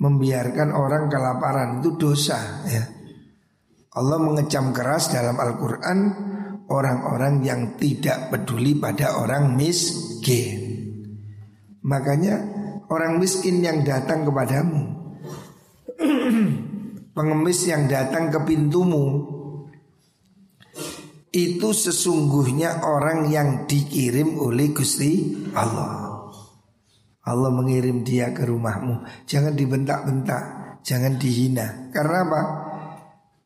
Membiarkan 0.00 0.72
orang 0.72 1.10
kelaparan 1.12 1.80
itu 1.82 1.94
dosa 2.00 2.64
ya. 2.68 2.84
Allah 3.92 4.18
mengecam 4.18 4.72
keras 4.72 5.12
dalam 5.12 5.36
Al-Quran 5.36 5.98
orang-orang 6.72 7.44
yang 7.44 7.60
tidak 7.76 8.32
peduli 8.32 8.72
pada 8.80 9.20
orang 9.20 9.52
miskin. 9.52 10.80
Makanya 11.84 12.40
orang 12.88 13.20
miskin 13.20 13.60
yang 13.60 13.84
datang 13.84 14.24
kepadamu, 14.24 14.82
pengemis 17.16 17.60
yang 17.68 17.84
datang 17.84 18.32
ke 18.32 18.38
pintumu, 18.48 19.04
itu 21.32 21.68
sesungguhnya 21.72 22.84
orang 22.84 23.32
yang 23.32 23.64
dikirim 23.64 24.36
oleh 24.36 24.72
Gusti 24.72 25.32
Allah. 25.56 26.11
Allah 27.22 27.50
mengirim 27.54 28.02
dia 28.02 28.34
ke 28.34 28.42
rumahmu. 28.42 29.06
Jangan 29.30 29.54
dibentak-bentak, 29.54 30.42
jangan 30.82 31.14
dihina. 31.22 31.94
Karena 31.94 32.18
apa? 32.26 32.40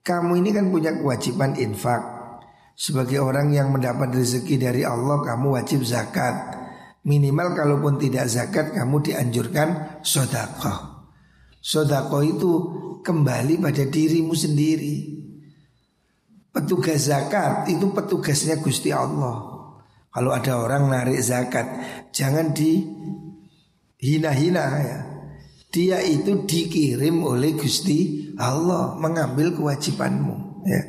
Kamu 0.01 0.33
ini 0.41 0.55
kan 0.55 0.73
punya 0.73 0.97
kewajiban 0.97 1.53
infak. 1.61 2.01
Sebagai 2.77 3.21
orang 3.21 3.53
yang 3.53 3.73
mendapat 3.73 4.13
rezeki 4.13 4.61
dari 4.61 4.83
Allah, 4.85 5.21
kamu 5.21 5.61
wajib 5.61 5.85
zakat. 5.85 6.57
Minimal 7.05 7.53
kalaupun 7.53 8.01
tidak 8.01 8.29
zakat, 8.33 8.73
kamu 8.73 9.01
dianjurkan 9.05 10.01
sodakoh. 10.01 11.09
Sodakoh 11.61 12.23
itu 12.25 12.53
kembali 13.05 13.61
pada 13.61 13.85
dirimu 13.85 14.33
sendiri. 14.33 15.17
Petugas 16.53 17.13
zakat 17.13 17.69
itu 17.69 17.93
petugasnya 17.93 18.57
Gusti 18.63 18.89
Allah. 18.89 19.53
Kalau 20.09 20.33
ada 20.33 20.57
orang 20.57 20.89
narik 20.89 21.21
zakat, 21.21 21.69
jangan 22.09 22.57
dihina-hina 24.07 24.65
ya. 24.87 24.99
Dia 25.67 25.99
itu 26.07 26.47
dikirim 26.47 27.27
oleh 27.27 27.59
Gusti 27.59 28.31
Allah 28.39 28.95
mengambil 28.95 29.51
kewajibanmu 29.51 30.63
ya. 30.63 30.83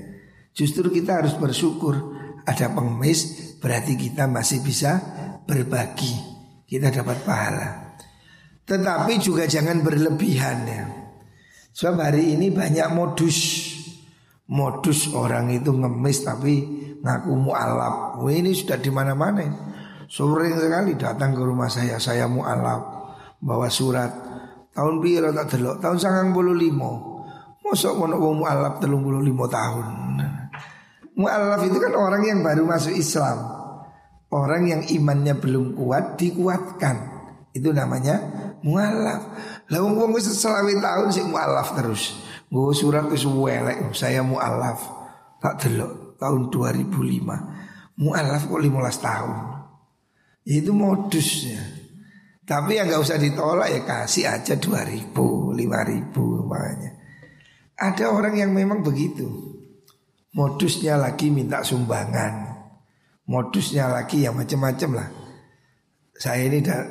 Justru 0.53 0.93
kita 0.93 1.25
harus 1.25 1.33
bersyukur 1.33 2.13
ada 2.45 2.69
pengemis 2.71 3.57
berarti 3.57 3.97
kita 3.97 4.29
masih 4.29 4.61
bisa 4.61 5.01
berbagi. 5.49 6.13
Kita 6.69 6.93
dapat 6.93 7.17
pahala. 7.25 7.69
Tetapi 8.67 9.17
juga 9.17 9.49
jangan 9.49 9.81
berlebihan 9.81 10.57
ya. 10.69 10.85
Sebab 11.73 11.97
hari 11.97 12.37
ini 12.37 12.53
banyak 12.53 12.87
modus 12.93 13.37
modus 14.47 15.11
orang 15.11 15.51
itu 15.51 15.73
ngemis 15.73 16.21
tapi 16.21 16.53
ngaku 17.01 17.33
mualaf. 17.33 18.21
Ini 18.23 18.51
sudah 18.53 18.77
di 18.77 18.91
mana-mana. 18.93 19.43
Sering 20.07 20.55
sekali 20.55 20.95
datang 20.95 21.35
ke 21.35 21.41
rumah 21.43 21.67
saya, 21.67 21.99
saya 21.99 22.31
mualaf 22.31 22.96
bawa 23.41 23.67
surat. 23.69 24.11
Tahun 24.77 25.01
biru 25.01 25.33
tak 25.33 25.57
delok, 25.57 25.81
tahun 25.81 25.97
sangang 25.97 26.29
bulu 26.37 26.53
limo. 26.53 27.25
Mosok 27.65 27.93
mau 27.97 28.13
wong 28.13 28.45
mualaf 28.45 28.77
telung 28.77 29.01
bulu 29.01 29.19
limo 29.19 29.49
tahun. 29.49 30.17
Mualaf 31.17 31.65
itu 31.65 31.81
kan 31.81 31.97
orang 31.97 32.23
yang 32.23 32.39
baru 32.45 32.61
masuk 32.63 32.93
Islam. 32.93 33.41
Orang 34.29 34.69
yang 34.69 34.85
imannya 34.85 35.33
belum 35.33 35.73
kuat 35.73 36.21
dikuatkan. 36.21 37.17
Itu 37.57 37.73
namanya 37.73 38.21
mualaf. 38.61 39.21
Lah 39.73 39.79
wong 39.81 39.97
wong 39.97 40.11
wis 40.13 40.29
tahun 40.29 41.07
sih 41.09 41.25
mualaf 41.25 41.73
terus. 41.73 42.21
Gue 42.47 42.71
surat 42.71 43.09
wis 43.09 43.25
welek 43.25 43.91
saya 43.97 44.21
mualaf 44.21 44.79
tak 45.41 45.65
delok 45.65 46.21
tahun 46.21 46.53
2005. 46.53 47.97
Mualaf 47.97 48.41
kok 48.45 48.61
15 48.61 49.01
tahun. 49.01 49.37
Itu 50.45 50.71
modusnya. 50.71 51.76
Tapi 52.47 52.79
ya 52.79 52.87
nggak 52.87 53.03
usah 53.03 53.19
ditolak 53.19 53.67
ya 53.67 53.81
kasih 53.83 54.23
aja 54.31 54.55
2000, 54.55 55.11
5000 55.11 56.47
makanya. 56.47 56.91
Ada 57.75 58.07
orang 58.07 58.39
yang 58.39 58.55
memang 58.55 58.79
begitu. 58.79 59.27
Modusnya 60.31 60.95
lagi 60.95 61.27
minta 61.27 61.59
sumbangan. 61.59 62.55
Modusnya 63.27 63.91
lagi 63.91 64.23
ya 64.23 64.31
macam-macam 64.31 64.89
lah. 64.95 65.09
Saya 66.15 66.47
ini 66.47 66.63
dah, 66.63 66.87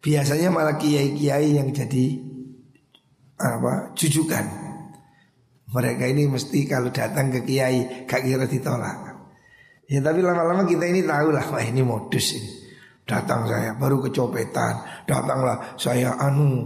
biasanya 0.00 0.48
malah 0.48 0.80
kiai-kiai 0.80 1.60
yang 1.60 1.68
jadi 1.68 2.16
apa 3.36 3.92
jujukan. 3.92 4.46
Mereka 5.68 6.04
ini 6.08 6.32
mesti 6.32 6.64
kalau 6.64 6.88
datang 6.88 7.28
ke 7.28 7.44
kiai 7.44 8.08
gak 8.08 8.24
kira 8.24 8.48
ditolak. 8.48 8.96
Ya 9.84 10.00
tapi 10.00 10.24
lama-lama 10.24 10.64
kita 10.64 10.88
ini 10.88 11.04
tahu 11.04 11.28
lah, 11.28 11.44
wah 11.52 11.60
ini 11.60 11.84
modus 11.84 12.40
ini. 12.40 12.63
Datang 13.04 13.44
saya 13.44 13.76
baru 13.76 14.00
kecopetan, 14.08 15.04
datanglah 15.04 15.76
saya 15.76 16.16
anu. 16.16 16.64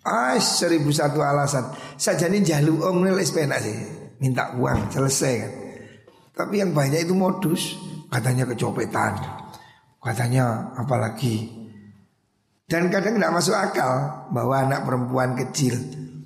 Ah 0.00 0.40
seribu 0.40 0.88
satu 0.88 1.20
alasan. 1.20 1.68
Saja 2.00 2.26
ini 2.32 2.40
jaluk 2.40 2.80
om 2.80 3.04
nilai 3.04 3.28
penak 3.28 3.60
sih, 3.60 3.76
minta 4.16 4.56
uang 4.56 4.88
selesai 4.88 5.34
kan. 5.44 5.52
Tapi 6.32 6.64
yang 6.64 6.72
banyak 6.72 7.04
itu 7.04 7.12
modus, 7.12 7.76
katanya 8.08 8.48
kecopetan, 8.48 9.20
katanya 10.00 10.72
apalagi. 10.80 11.62
Dan 12.72 12.88
kadang 12.88 13.20
tidak 13.20 13.36
masuk 13.36 13.52
akal 13.52 14.24
bahwa 14.32 14.64
anak 14.64 14.88
perempuan 14.88 15.36
kecil 15.36 15.76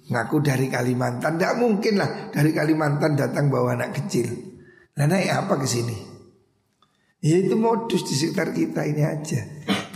Ngaku 0.07 0.47
dari 0.47 0.71
Kalimantan 0.71 1.35
Tidak 1.35 1.59
mungkin 1.59 1.99
lah 1.99 2.31
dari 2.31 2.55
Kalimantan 2.55 3.19
datang 3.19 3.51
bawa 3.51 3.75
anak 3.75 3.99
kecil 3.99 4.31
Nah 4.95 5.11
naik 5.11 5.27
apa 5.27 5.59
ke 5.59 5.67
sini? 5.67 6.15
Ya 7.24 7.37
itu 7.40 7.57
modus 7.57 8.05
di 8.05 8.14
sekitar 8.14 8.52
kita 8.52 8.85
ini 8.85 9.02
aja. 9.02 9.40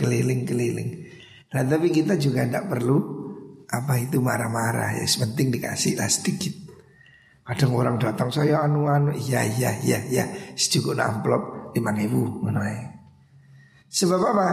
Keliling-keliling. 0.01 0.89
Nah 1.53 1.63
tapi 1.67 1.93
kita 1.93 2.15
juga 2.17 2.47
tidak 2.47 2.71
perlu 2.71 3.19
Apa 3.71 4.03
itu 4.03 4.19
marah-marah. 4.19 4.99
Ya 4.99 5.07
penting 5.07 5.47
dikasih 5.47 5.95
lah 5.95 6.11
sedikit. 6.11 6.51
Kadang 7.47 7.71
orang 7.71 7.95
datang 7.95 8.27
saya 8.27 8.59
anu-anu. 8.67 9.15
Iya 9.15 9.47
iya 9.47 9.71
iya 9.79 9.99
iya. 10.11 10.25
Secukup 10.59 10.99
amplop 10.99 11.71
lima 11.71 11.95
ribu 11.95 12.43
Sebab 13.87 14.19
apa? 14.19 14.47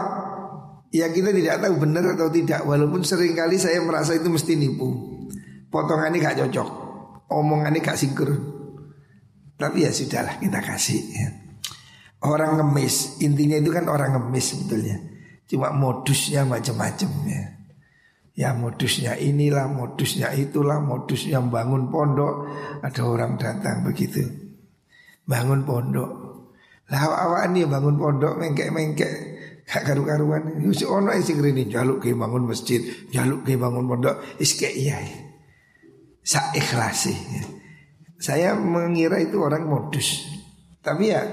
Ya 0.94 1.10
kita 1.10 1.34
tidak 1.34 1.66
tahu 1.66 1.82
benar 1.82 2.14
atau 2.14 2.30
tidak. 2.30 2.62
Walaupun 2.62 3.02
sering 3.02 3.34
kali 3.34 3.58
saya 3.58 3.82
merasa 3.82 4.14
itu 4.14 4.30
mesti 4.30 4.54
nipu. 4.54 5.18
Potongan 5.68 6.14
ini 6.14 6.22
gak 6.22 6.38
cocok. 6.46 6.68
Omongan 7.28 7.76
ini 7.76 7.84
gak 7.84 8.00
sinkron 8.00 8.40
Tapi 9.60 9.84
ya 9.84 9.92
sudahlah 9.92 10.40
kita 10.40 10.62
kasih 10.64 11.02
ya. 11.12 11.47
Orang 12.24 12.58
ngemis 12.58 13.22
Intinya 13.22 13.58
itu 13.58 13.70
kan 13.70 13.86
orang 13.86 14.16
ngemis 14.16 14.56
sebetulnya 14.56 14.96
Cuma 15.48 15.70
modusnya 15.70 16.42
macam-macam 16.44 17.10
ya 17.28 17.58
Ya 18.38 18.54
modusnya 18.54 19.18
inilah, 19.18 19.66
modusnya 19.66 20.30
itulah, 20.30 20.78
modusnya 20.78 21.42
bangun 21.42 21.90
pondok. 21.90 22.46
Ada 22.86 23.02
orang 23.02 23.34
datang 23.34 23.82
begitu. 23.82 24.22
Bangun 25.26 25.66
pondok. 25.66 26.10
Lah 26.86 27.02
awak 27.02 27.50
ini 27.50 27.66
bangun 27.66 27.98
pondok 27.98 28.38
mengkek-mengkek. 28.38 29.12
Gak 29.66 29.82
karu-karuan. 29.82 30.54
Si 30.70 30.86
ono 30.86 31.10
sing 31.18 31.42
rene 31.42 31.66
jaluk 31.66 31.98
ke 31.98 32.14
bangun 32.14 32.46
masjid, 32.46 32.78
jaluk 33.10 33.42
ke 33.42 33.58
bangun 33.58 33.90
pondok. 33.90 34.22
Is 34.38 34.54
iya. 34.62 35.02
Sa 36.22 36.54
ikhlasi. 36.54 37.18
Saya 38.22 38.54
mengira 38.54 39.18
itu 39.18 39.42
orang 39.42 39.66
modus. 39.66 40.30
Tapi 40.78 41.10
ya 41.10 41.26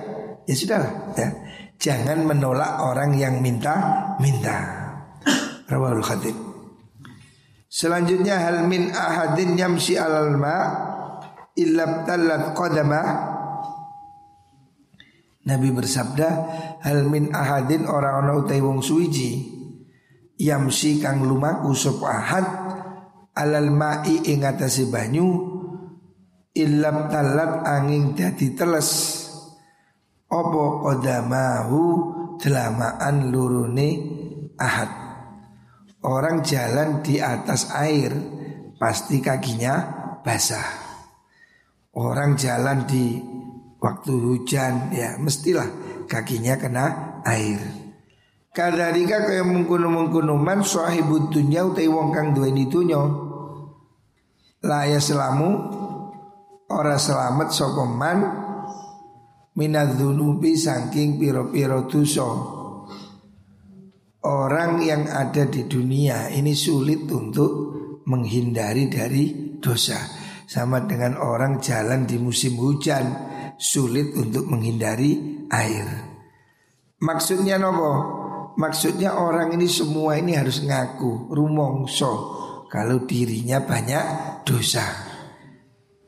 ya 0.45 0.55
sudahlah 0.55 0.93
ya. 1.17 1.29
Jangan 1.75 2.23
menolak 2.23 2.79
orang 2.81 3.19
yang 3.19 3.43
minta 3.43 3.75
minta. 4.23 4.57
Rawahul 5.71 6.05
Khatib. 6.05 6.35
Selanjutnya 7.67 8.39
hal 8.39 8.63
min 8.63 8.95
ahadin 8.95 9.59
yamsi 9.59 9.99
alal 9.99 10.39
ma 10.39 10.57
illa 11.59 12.07
talat 12.07 12.55
qadama 12.55 13.01
Nabi 15.45 15.69
bersabda 15.75 16.29
hal 16.81 17.05
min 17.05 17.35
ahadin 17.35 17.83
orang 17.85 18.25
ana 18.25 18.31
utai 18.39 18.63
wong 18.63 18.79
suwiji 18.79 19.51
yamsi 20.39 21.03
kang 21.03 21.21
lumaku 21.21 21.75
sop 21.75 22.01
ahad 22.07 22.47
alal 23.35 23.69
ma'i 23.69 24.23
ing 24.23 24.47
atase 24.47 24.87
banyu 24.87 25.27
illa 26.55 27.11
talat 27.11 27.61
angin 27.67 28.15
dadi 28.15 28.55
teles 28.55 29.21
opo 30.29 30.85
qadamahu 30.85 31.81
delamaan 32.41 33.31
lurune 33.31 33.89
ahad 34.59 35.05
Orang 36.05 36.45
jalan 36.45 37.01
di 37.01 37.17
atas 37.17 37.73
air 37.73 38.13
pasti 38.77 39.17
kakinya 39.25 39.73
basah. 40.21 40.85
Orang 41.97 42.37
jalan 42.37 42.85
di 42.85 43.17
waktu 43.81 44.13
hujan 44.13 44.93
ya 44.93 45.17
mestilah 45.17 45.65
kakinya 46.05 46.61
kena 46.61 46.85
air. 47.25 47.57
Kadalika 48.53 49.25
kaya 49.25 49.41
mengkuno-mengkuno 49.41 50.37
sahibud 50.61 51.33
dunya 51.33 51.65
utai 51.65 51.89
wong 51.89 52.13
kang 52.13 52.37
duweni 52.37 52.69
dunya. 52.69 53.01
Laya 54.61 55.01
selamu 55.01 55.57
ora 56.69 57.01
selamat 57.01 57.49
sapa 57.49 57.81
man 57.89 58.44
minadzunubi 59.55 60.53
saking 60.59 61.17
piro-piro 61.17 61.87
dosa. 61.87 62.55
Orang 64.25 64.81
yang 64.81 65.05
ada 65.05 65.45
di 65.45 65.69
dunia 65.69 66.33
ini 66.33 66.57
sulit 66.57 67.05
untuk 67.13 67.77
menghindari 68.09 68.89
dari 68.89 69.57
dosa 69.61 70.01
Sama 70.49 70.81
dengan 70.85 71.21
orang 71.21 71.61
jalan 71.61 72.09
di 72.09 72.17
musim 72.17 72.57
hujan 72.57 73.05
Sulit 73.61 74.17
untuk 74.17 74.49
menghindari 74.49 75.45
air 75.53 75.85
Maksudnya 77.05 77.61
nopo? 77.61 77.93
Maksudnya 78.57 79.13
orang 79.13 79.53
ini 79.53 79.69
semua 79.69 80.17
ini 80.17 80.33
harus 80.33 80.65
ngaku 80.65 81.29
Rumongso 81.29 82.13
Kalau 82.65 83.05
dirinya 83.05 83.61
banyak 83.61 84.05
dosa 84.41 84.85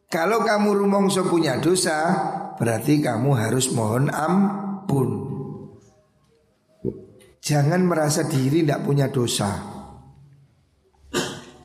Kalau 0.10 0.41
kamu 0.41 0.73
rumongso 0.73 1.29
punya 1.29 1.62
dosa 1.62 1.97
Berarti 2.57 2.99
kamu 2.99 3.29
harus 3.37 3.69
mohon 3.69 4.09
ampun. 4.09 5.09
Jangan 7.37 7.85
merasa 7.85 8.25
diri 8.25 8.65
tidak 8.65 8.83
punya 8.83 9.07
dosa. 9.13 9.77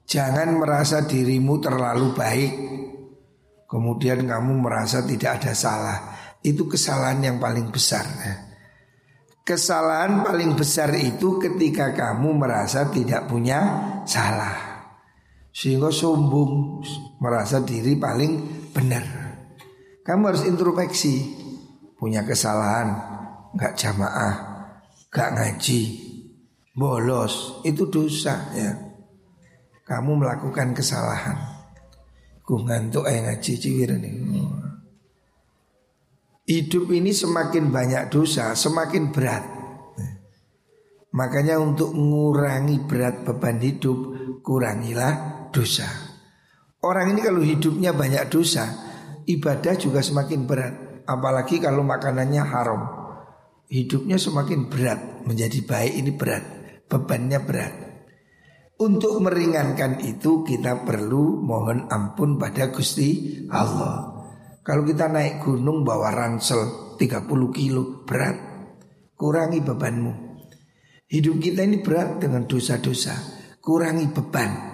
Jangan 0.04 0.60
merasa 0.60 1.08
dirimu 1.08 1.56
terlalu 1.58 2.12
baik. 2.12 2.52
Kemudian 3.64 4.28
kamu 4.28 4.52
merasa 4.60 5.00
tidak 5.02 5.40
ada 5.40 5.56
salah. 5.56 5.98
Itu 6.44 6.68
kesalahan 6.68 7.24
yang 7.24 7.36
paling 7.40 7.72
besar 7.72 8.04
ya. 8.04 8.34
Kesalahan 9.42 10.22
paling 10.22 10.54
besar 10.54 10.92
itu 10.94 11.40
ketika 11.40 11.96
kamu 11.96 12.36
merasa 12.36 12.92
tidak 12.92 13.26
punya 13.26 13.58
salah. 14.04 14.84
Sehingga 15.50 15.90
sombong 15.90 16.84
Merasa 17.18 17.62
diri 17.62 17.94
paling 17.94 18.32
benar 18.74 19.21
Kamu 20.02 20.22
harus 20.34 20.44
introspeksi 20.44 21.40
Punya 21.98 22.26
kesalahan 22.26 22.88
Gak 23.54 23.78
jamaah 23.78 24.52
gak 25.12 25.36
ngaji, 25.36 25.80
bolos, 26.72 27.60
itu 27.68 27.84
dosa 27.92 28.48
ya. 28.56 28.72
Kamu 29.84 30.24
melakukan 30.24 30.72
kesalahan. 30.72 31.36
Ku 32.42 32.64
ngantuk 32.64 33.04
ayo 33.04 33.28
ngaji 33.28 33.52
ciwir 33.60 33.92
nih. 34.00 34.14
Hidup 36.48 36.90
ini 36.90 37.12
semakin 37.12 37.68
banyak 37.68 38.08
dosa, 38.08 38.56
semakin 38.56 39.12
berat. 39.12 39.44
Makanya 41.12 41.60
untuk 41.60 41.92
mengurangi 41.92 42.88
berat 42.88 43.28
beban 43.28 43.60
hidup, 43.60 44.16
kurangilah 44.40 45.46
dosa. 45.52 45.84
Orang 46.82 47.12
ini 47.12 47.20
kalau 47.20 47.44
hidupnya 47.44 47.92
banyak 47.92 48.32
dosa, 48.32 48.64
ibadah 49.38 49.74
juga 49.78 50.04
semakin 50.04 50.44
berat. 50.44 50.74
Apalagi 51.02 51.58
kalau 51.58 51.82
makanannya 51.82 52.42
haram 52.46 53.02
hidupnya 53.72 54.20
semakin 54.20 54.68
berat, 54.68 55.24
menjadi 55.24 55.64
baik 55.64 55.92
ini 55.96 56.12
berat, 56.12 56.44
bebannya 56.92 57.40
berat. 57.40 57.74
Untuk 58.76 59.16
meringankan 59.24 60.04
itu 60.04 60.44
kita 60.44 60.84
perlu 60.84 61.40
mohon 61.40 61.88
ampun 61.88 62.36
pada 62.36 62.68
Gusti 62.68 63.40
Allah. 63.48 64.12
Kalau 64.60 64.84
kita 64.84 65.08
naik 65.08 65.40
gunung 65.42 65.82
bawa 65.82 66.12
ransel 66.12 66.94
30 67.00 67.26
kilo 67.56 68.04
berat, 68.04 68.36
kurangi 69.16 69.64
bebanmu. 69.64 70.12
Hidup 71.08 71.36
kita 71.40 71.64
ini 71.64 71.80
berat 71.80 72.20
dengan 72.20 72.44
dosa-dosa, 72.44 73.14
kurangi 73.60 74.06
beban. 74.12 74.71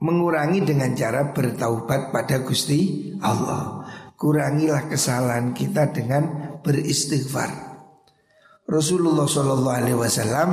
Mengurangi 0.00 0.64
dengan 0.64 0.96
cara 0.96 1.36
bertaubat 1.36 2.08
pada 2.10 2.40
Gusti 2.40 3.12
Allah. 3.20 3.84
Kurangilah 4.16 4.88
kesalahan 4.88 5.52
kita 5.52 5.92
dengan 5.92 6.56
beristighfar. 6.64 7.68
Rasulullah 8.64 9.26
Shallallahu 9.26 9.76
Alaihi 9.76 9.98
Wasallam 9.98 10.50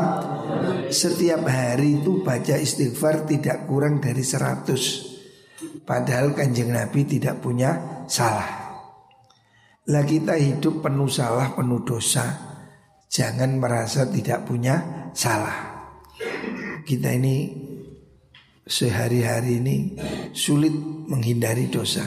setiap 0.90 1.46
hari 1.46 2.02
itu 2.02 2.26
baca 2.26 2.58
istighfar 2.58 3.30
tidak 3.30 3.70
kurang 3.70 4.02
dari 4.02 4.26
100 4.26 5.18
Padahal 5.88 6.36
kanjeng 6.36 6.76
Nabi 6.76 7.08
tidak 7.08 7.40
punya 7.40 8.04
salah. 8.12 8.68
Lah 9.88 10.04
kita 10.04 10.36
hidup 10.36 10.84
penuh 10.84 11.08
salah, 11.08 11.56
penuh 11.56 11.82
dosa. 11.82 12.28
Jangan 13.08 13.56
merasa 13.56 14.04
tidak 14.04 14.44
punya 14.44 15.08
salah. 15.16 15.88
Kita 16.84 17.16
ini 17.16 17.57
sehari-hari 18.68 19.64
ini 19.64 19.78
sulit 20.36 20.76
menghindari 21.08 21.72
dosa. 21.72 22.04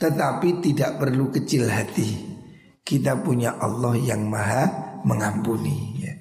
Tetapi 0.00 0.64
tidak 0.64 0.98
perlu 0.98 1.30
kecil 1.30 1.70
hati 1.70 2.32
kita 2.82 3.22
punya 3.22 3.54
Allah 3.62 3.94
yang 3.94 4.26
maha 4.26 4.98
mengampuni 5.06 6.02
ya. 6.02 6.14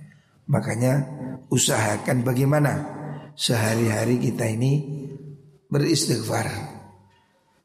Makanya 0.46 0.94
usahakan 1.50 2.22
bagaimana 2.22 2.72
sehari-hari 3.34 4.22
kita 4.22 4.46
ini 4.46 4.74
beristighfar 5.72 6.48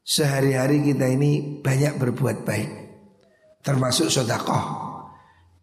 Sehari-hari 0.07 0.87
kita 0.87 1.03
ini 1.03 1.59
banyak 1.59 1.99
berbuat 1.99 2.47
baik 2.47 2.69
Termasuk 3.59 4.07
sodakoh 4.07 4.63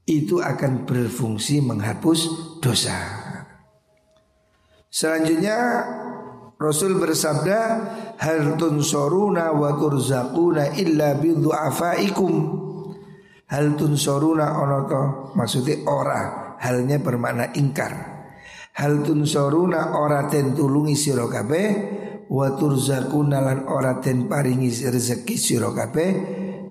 Itu 0.05 0.45
akan 0.45 0.85
berfungsi 0.85 1.65
menghapus 1.65 2.21
dosa 2.61 3.24
Selanjutnya 4.95 5.59
Rasul 6.55 6.95
bersabda 7.03 7.61
Hal 8.15 8.55
tunsoruna 8.55 9.51
wa 9.51 9.75
turzaquna 9.75 10.79
illa 10.79 11.19
bidhu'afaikum 11.19 12.35
Hal 13.51 13.75
tunsoruna 13.75 14.63
onoto 14.63 15.35
maksudnya 15.35 15.83
ora 15.91 16.21
halnya 16.63 17.03
bermakna 17.03 17.53
ingkar. 17.53 17.93
Hal 18.79 19.05
tunsoruna 19.05 19.99
ora 19.99 20.31
ten 20.31 20.57
tulungi 20.57 20.97
sira 20.97 21.29
kabeh 21.29 21.69
wa 22.31 22.57
turzakuna 22.57 23.39
lan 23.45 23.69
ora 23.69 24.01
ten 24.01 24.31
paringi 24.31 24.73
rezeki 24.73 25.37
sira 25.37 25.71
kabeh 25.71 26.11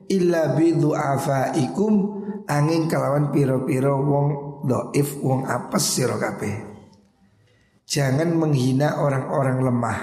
illa 0.10 0.58
bi 0.58 0.74
du'afaikum 0.74 1.94
angin 2.50 2.90
kelawan 2.90 3.30
piro-piro 3.30 4.02
wong 4.02 4.28
doif 4.66 5.22
wong 5.22 5.46
apes 5.46 5.86
sira 5.94 6.18
kabeh. 6.18 6.73
Jangan 7.94 8.34
menghina 8.34 8.98
orang-orang 8.98 9.62
lemah. 9.62 10.00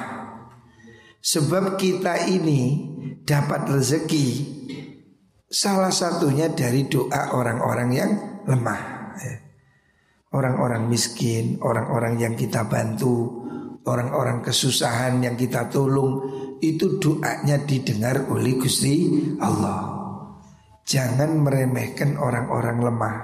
Sebab 1.18 1.74
kita 1.74 2.31
ini 2.31 2.87
dapat 3.26 3.66
rezeki 3.66 4.29
Salah 5.50 5.90
satunya 5.90 6.46
dari 6.46 6.87
doa 6.87 7.35
orang-orang 7.35 7.90
yang 7.90 8.11
lemah. 8.46 9.11
Orang-orang 10.31 10.87
miskin, 10.87 11.59
orang-orang 11.59 12.22
yang 12.22 12.38
kita 12.38 12.70
bantu, 12.70 13.42
orang-orang 13.83 14.46
kesusahan 14.46 15.18
yang 15.18 15.35
kita 15.35 15.66
tolong, 15.66 16.22
itu 16.62 17.03
doanya 17.03 17.59
didengar 17.66 18.31
oleh 18.31 18.62
Gusti 18.62 19.11
Allah. 19.42 19.90
Jangan 20.87 21.42
meremehkan 21.42 22.14
orang-orang 22.14 22.79
lemah. 22.87 23.14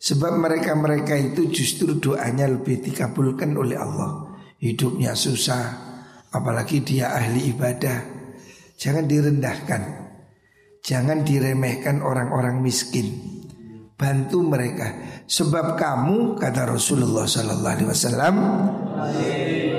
Sebab 0.00 0.40
mereka-mereka 0.40 1.12
itu 1.20 1.52
justru 1.52 2.00
doanya 2.00 2.48
lebih 2.48 2.80
dikabulkan 2.80 3.52
oleh 3.52 3.76
Allah. 3.76 4.32
Hidupnya 4.56 5.12
susah, 5.12 5.64
apalagi 6.32 6.80
dia 6.80 7.12
ahli 7.12 7.52
ibadah. 7.52 8.00
Jangan 8.80 9.04
direndahkan. 9.04 9.82
Jangan 10.80 11.20
diremehkan 11.20 12.00
orang-orang 12.00 12.64
miskin. 12.64 13.12
Bantu 14.00 14.40
mereka 14.40 15.10
Sebab 15.30 15.78
kamu 15.78 16.42
kata 16.42 16.74
Rasulullah 16.74 17.22
Wasallam, 17.22 18.36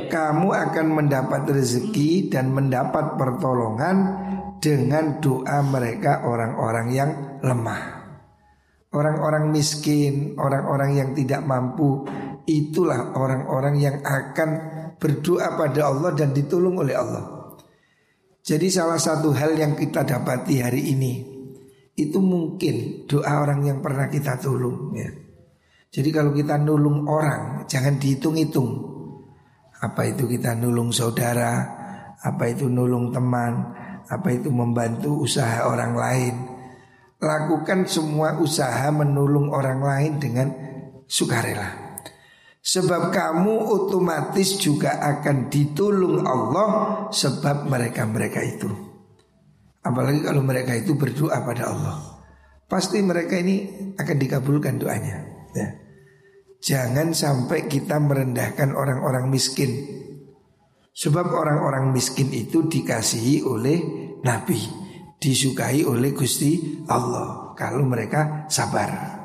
kamu 0.07 0.47
akan 0.47 0.87
mendapat 0.95 1.43
rezeki 1.43 2.31
dan 2.31 2.55
mendapat 2.55 3.19
pertolongan 3.19 3.95
dengan 4.63 5.19
doa 5.19 5.59
mereka 5.67 6.23
orang-orang 6.23 6.87
yang 6.95 7.11
lemah, 7.43 8.00
orang-orang 8.91 9.51
miskin, 9.51 10.35
orang-orang 10.35 10.99
yang 10.99 11.09
tidak 11.15 11.41
mampu. 11.43 12.05
Itulah 12.47 13.15
orang-orang 13.15 13.75
yang 13.79 13.97
akan 14.03 14.49
berdoa 14.97 15.55
pada 15.55 15.87
Allah 15.87 16.11
dan 16.13 16.35
ditolong 16.35 16.79
oleh 16.83 16.95
Allah. 16.95 17.55
Jadi 18.41 18.67
salah 18.73 18.97
satu 18.97 19.31
hal 19.37 19.53
yang 19.53 19.77
kita 19.77 20.01
dapati 20.01 20.65
hari 20.65 20.97
ini 20.97 21.13
itu 21.93 22.17
mungkin 22.17 23.05
doa 23.05 23.45
orang 23.45 23.61
yang 23.61 23.79
pernah 23.85 24.09
kita 24.09 24.41
tolong 24.41 24.97
ya. 24.97 25.09
Jadi 25.91 26.09
kalau 26.09 26.31
kita 26.33 26.57
nulung 26.57 27.05
orang 27.05 27.67
jangan 27.69 27.99
dihitung-hitung. 28.01 28.89
Apa 29.81 30.09
itu 30.09 30.29
kita 30.29 30.57
nulung 30.57 30.93
saudara, 30.93 31.51
apa 32.21 32.43
itu 32.49 32.69
nulung 32.69 33.09
teman, 33.09 33.73
apa 34.05 34.29
itu 34.29 34.49
membantu 34.53 35.25
usaha 35.25 35.65
orang 35.67 35.93
lain. 35.97 36.35
Lakukan 37.21 37.85
semua 37.85 38.33
usaha 38.41 38.89
menulung 38.89 39.53
orang 39.53 39.79
lain 39.79 40.13
dengan 40.17 40.47
sukarela. 41.05 42.01
Sebab 42.61 43.13
kamu 43.13 43.69
otomatis 43.69 44.57
juga 44.57 44.97
akan 44.97 45.49
ditolong 45.49 46.25
Allah 46.25 46.69
sebab 47.13 47.69
mereka-mereka 47.69 48.41
itu. 48.41 48.69
Apalagi 49.81 50.25
kalau 50.25 50.41
mereka 50.45 50.73
itu 50.77 50.93
berdoa 50.97 51.41
pada 51.45 51.69
Allah. 51.69 51.97
Pasti 52.65 53.01
mereka 53.01 53.37
ini 53.37 53.69
akan 53.97 54.17
dikabulkan 54.17 54.81
doanya. 54.81 55.25
Ya. 55.53 55.67
Jangan 56.61 57.13
sampai 57.13 57.65
kita 57.65 57.97
merendahkan 57.97 58.73
orang-orang 58.77 59.29
miskin 59.33 60.01
Sebab 60.91 61.31
orang-orang 61.31 61.95
miskin 61.95 62.29
itu 62.35 62.67
dikasihi 62.67 63.47
oleh 63.47 63.79
Nabi 64.27 64.80
Disukai 65.21 65.85
oleh 65.85 66.17
Gusti 66.17 66.81
Allah 66.89 67.53
Kalau 67.53 67.85
mereka 67.85 68.49
sabar. 68.49 69.21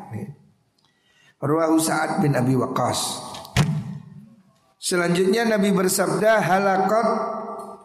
Ruahu 1.36 1.76
Sa'ad 1.76 2.24
bin 2.24 2.32
Abi 2.32 2.56
Waqqas. 2.56 3.00
Selanjutnya 4.80 5.44
Nabi 5.44 5.74
bersabda 5.74 6.40
halakat 6.40 7.08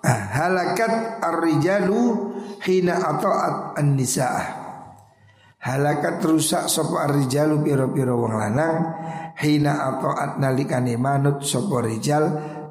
ah, 0.06 0.22
halakat 0.38 1.20
ar-rijalu 1.20 2.32
hina 2.62 2.96
ata'at 3.02 3.76
an-nisa'ah. 3.76 4.48
Halakat 5.62 6.22
rusak 6.26 6.70
sopo 6.70 7.02
ar-rijalu 7.02 7.60
piro-piro 7.66 8.22
wong 8.22 8.34
lanang 8.38 8.76
hina 9.42 9.92
ataat 9.92 10.38
nalikane 10.38 10.94
manut 10.98 11.42
sapa 11.42 11.82
rijal 11.82 12.24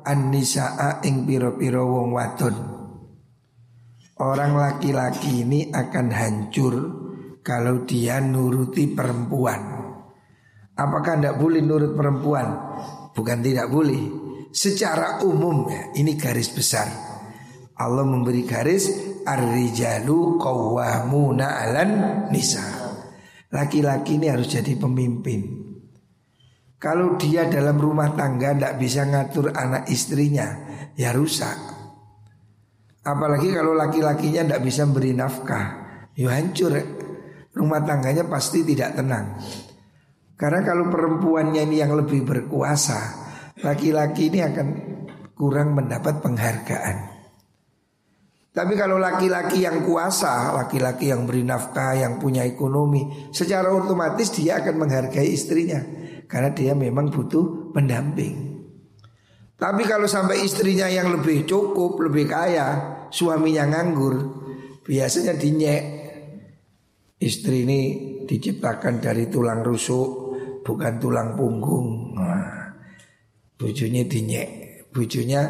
an-nisaa 0.06 1.02
ing 1.02 1.26
pira-pira 1.26 1.82
wong 1.82 2.14
wadon. 2.14 2.69
Orang 4.20 4.60
laki-laki 4.60 5.48
ini 5.48 5.72
akan 5.72 6.06
hancur 6.12 6.74
kalau 7.40 7.88
dia 7.88 8.20
nuruti 8.20 8.84
perempuan. 8.92 9.80
Apakah 10.76 11.16
tidak 11.16 11.40
boleh 11.40 11.64
nurut 11.64 11.96
perempuan? 11.96 12.48
Bukan 13.16 13.38
tidak 13.40 13.72
boleh. 13.72 14.00
Secara 14.52 15.24
umum 15.24 15.72
ya, 15.72 15.96
ini 15.96 16.20
garis 16.20 16.52
besar. 16.52 16.88
Allah 17.80 18.04
memberi 18.04 18.44
garis 18.44 18.92
ar-rijalu 19.24 20.36
qawwamuna 20.36 21.46
'alan 21.64 21.90
nisa. 22.28 22.64
Laki-laki 23.48 24.20
ini 24.20 24.28
harus 24.28 24.52
jadi 24.52 24.76
pemimpin. 24.76 25.64
Kalau 26.76 27.16
dia 27.16 27.48
dalam 27.48 27.80
rumah 27.80 28.12
tangga 28.12 28.52
tidak 28.52 28.74
bisa 28.76 29.08
ngatur 29.08 29.52
anak 29.56 29.88
istrinya, 29.88 30.60
ya 30.92 31.12
rusak. 31.16 31.69
Apalagi 33.10 33.50
kalau 33.50 33.74
laki-lakinya 33.74 34.46
tidak 34.46 34.62
bisa 34.62 34.86
beri 34.86 35.10
nafkah, 35.10 35.66
ya 36.14 36.30
hancur. 36.30 36.78
Rumah 37.50 37.82
tangganya 37.82 38.30
pasti 38.30 38.62
tidak 38.62 38.94
tenang. 38.94 39.34
Karena 40.38 40.62
kalau 40.62 40.86
perempuannya 40.86 41.66
ini 41.66 41.82
yang 41.82 41.98
lebih 41.98 42.22
berkuasa, 42.22 42.98
laki-laki 43.66 44.30
ini 44.30 44.40
akan 44.46 44.66
kurang 45.34 45.74
mendapat 45.74 46.22
penghargaan. 46.22 46.96
Tapi 48.50 48.74
kalau 48.78 49.02
laki-laki 49.02 49.66
yang 49.66 49.82
kuasa, 49.82 50.54
laki-laki 50.54 51.10
yang 51.10 51.26
beri 51.26 51.42
nafkah, 51.42 51.98
yang 51.98 52.22
punya 52.22 52.46
ekonomi, 52.46 53.30
secara 53.34 53.70
otomatis 53.74 54.30
dia 54.30 54.62
akan 54.62 54.74
menghargai 54.86 55.26
istrinya. 55.26 55.82
Karena 56.30 56.54
dia 56.54 56.78
memang 56.78 57.10
butuh 57.10 57.74
pendamping 57.74 58.62
Tapi 59.58 59.82
kalau 59.82 60.06
sampai 60.06 60.46
istrinya 60.46 60.86
yang 60.86 61.10
lebih 61.10 61.42
cukup, 61.42 61.98
lebih 62.06 62.30
kaya 62.30 62.99
Suaminya 63.10 63.66
nganggur 63.68 64.14
Biasanya 64.86 65.36
dinyek. 65.36 65.82
Istri 67.20 67.68
ini 67.68 67.80
diciptakan 68.24 68.98
dari 68.98 69.28
tulang 69.28 69.60
rusuk 69.60 70.08
Bukan 70.64 70.96
tulang 70.96 71.36
punggung. 71.36 72.16
Nah, 72.16 72.60
Bujunya 73.60 74.08
dinyek. 74.08 74.48
Bujunya 74.88 75.42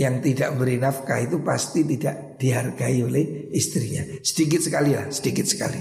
yang 0.00 0.24
tidak 0.24 0.56
beri 0.56 0.80
nafkah 0.80 1.20
itu 1.20 1.44
pasti 1.44 1.84
tidak 1.84 2.40
dihargai 2.40 3.04
oleh 3.04 3.52
istrinya. 3.52 4.00
Sedikit 4.24 4.64
sekali 4.64 4.96
lah, 4.96 5.12
sedikit 5.12 5.44
sekali. 5.44 5.76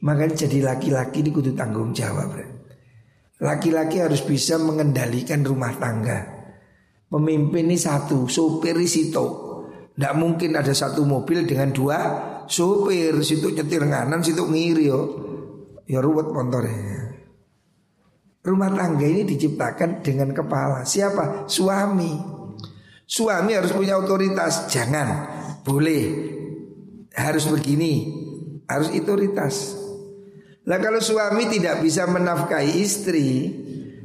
Makanya 0.00 0.48
jadi 0.48 0.64
laki-laki 0.64 1.20
ini 1.20 1.30
kudu 1.30 1.52
tanggung 1.52 1.92
jawab 1.92 2.40
Laki-laki 3.42 4.00
harus 4.00 4.24
bisa 4.24 4.56
mengendalikan 4.56 5.44
rumah 5.44 5.76
tangga. 5.76 6.24
Pemimpin 7.12 7.68
ini 7.68 7.76
satu, 7.76 8.24
sopir 8.24 8.80
situ. 8.88 9.51
Tidak 9.92 10.14
mungkin 10.16 10.56
ada 10.56 10.72
satu 10.72 11.04
mobil 11.04 11.44
dengan 11.44 11.68
dua 11.68 11.98
sopir. 12.48 13.20
Situ 13.20 13.52
nyetir 13.52 13.84
nganan, 13.84 14.24
situ 14.24 14.44
ngiri 14.48 14.88
yo. 14.88 15.00
Ya 15.84 16.00
ruwet 16.00 16.32
motornya. 16.32 17.12
Rumah 18.42 18.70
tangga 18.74 19.06
ini 19.06 19.22
diciptakan 19.22 20.02
dengan 20.02 20.34
kepala. 20.34 20.82
Siapa? 20.82 21.46
Suami. 21.46 22.10
Suami 23.06 23.52
harus 23.54 23.70
punya 23.70 24.00
otoritas. 24.00 24.72
Jangan, 24.72 25.08
boleh, 25.62 26.04
harus 27.12 27.44
begini, 27.46 28.08
harus 28.66 28.88
otoritas. 28.90 29.78
Lah 30.64 30.78
kalau 30.80 30.98
suami 30.98 31.50
tidak 31.52 31.84
bisa 31.84 32.08
menafkahi 32.08 32.72
istri, 32.80 33.28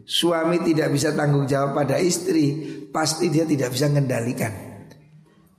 suami 0.03 0.59
tidak 0.65 0.91
bisa 0.91 1.15
tanggung 1.15 1.47
jawab 1.47 1.73
pada 1.73 1.97
istri, 1.97 2.61
pasti 2.89 3.31
dia 3.31 3.47
tidak 3.47 3.73
bisa 3.73 3.87
mengendalikan. 3.89 4.66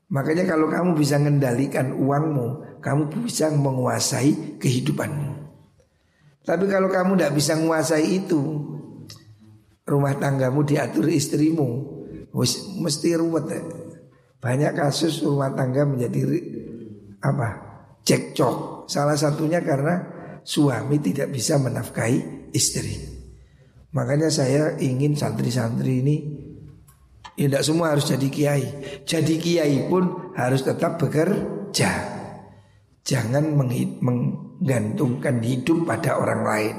Makanya 0.09 0.49
kalau 0.49 0.73
kamu 0.73 0.97
bisa 0.97 1.21
mengendalikan 1.21 1.93
uangmu, 1.93 2.81
kamu 2.81 3.29
bisa 3.29 3.53
menguasai 3.53 4.57
kehidupanmu. 4.57 5.33
Tapi 6.49 6.65
kalau 6.65 6.89
kamu 6.89 7.21
tidak 7.21 7.35
bisa 7.37 7.53
menguasai 7.61 8.25
itu, 8.25 8.41
rumah 9.85 10.17
tanggamu 10.17 10.65
diatur 10.65 11.13
istrimu, 11.13 11.69
mesti 12.81 13.09
ruwet. 13.21 13.47
Ya. 13.53 13.61
Banyak 14.39 14.73
kasus 14.73 15.21
rumah 15.21 15.53
tangga 15.53 15.85
menjadi 15.85 16.25
apa? 17.21 17.49
Cekcok. 18.07 18.89
Salah 18.89 19.19
satunya 19.19 19.61
karena 19.61 20.01
suami 20.41 20.97
tidak 21.05 21.29
bisa 21.35 21.61
menafkahi 21.61 22.49
istri. 22.57 22.97
Makanya 23.93 24.33
saya 24.33 24.77
ingin 24.81 25.19
santri-santri 25.19 26.01
ini 26.01 26.17
ya 27.39 27.47
tidak 27.47 27.63
semua 27.63 27.95
harus 27.95 28.11
jadi 28.11 28.29
kiai. 28.29 28.67
Jadi 29.07 29.35
kiai 29.39 29.87
pun 29.87 30.35
harus 30.35 30.67
tetap 30.67 30.99
bekerja. 30.99 31.91
Jangan 33.07 33.55
menggantungkan 34.03 35.39
hidup 35.39 35.87
pada 35.87 36.19
orang 36.19 36.43
lain. 36.43 36.77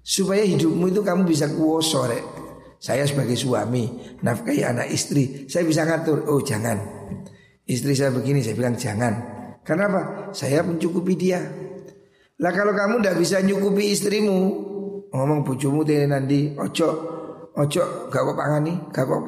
Supaya 0.00 0.42
hidupmu 0.48 0.88
itu 0.88 1.04
kamu 1.04 1.28
bisa 1.28 1.52
kuoso 1.52 2.08
rek. 2.08 2.24
Saya 2.80 3.04
sebagai 3.04 3.36
suami 3.36 4.16
nafkahi 4.24 4.64
anak 4.64 4.88
istri, 4.88 5.44
saya 5.52 5.68
bisa 5.68 5.84
ngatur. 5.84 6.24
Oh 6.32 6.40
jangan, 6.40 6.80
istri 7.68 7.92
saya 7.92 8.08
begini, 8.08 8.40
saya 8.40 8.56
bilang 8.56 8.72
jangan. 8.80 9.12
Karena 9.60 9.84
apa? 9.92 10.02
Saya 10.32 10.64
mencukupi 10.64 11.12
dia. 11.12 11.44
Lah 12.40 12.52
kalau 12.56 12.72
kamu 12.72 13.04
tidak 13.04 13.20
bisa 13.20 13.44
nyukupi 13.44 13.92
istrimu, 13.92 14.38
ngomong 15.12 15.44
teh 15.84 16.08
nanti 16.08 16.56
ojo 16.56 17.19
ojo 17.60 18.08
gak 18.08 18.22
kok 18.24 18.36
pangani, 18.36 18.72
gak 18.88 19.04
kok 19.04 19.22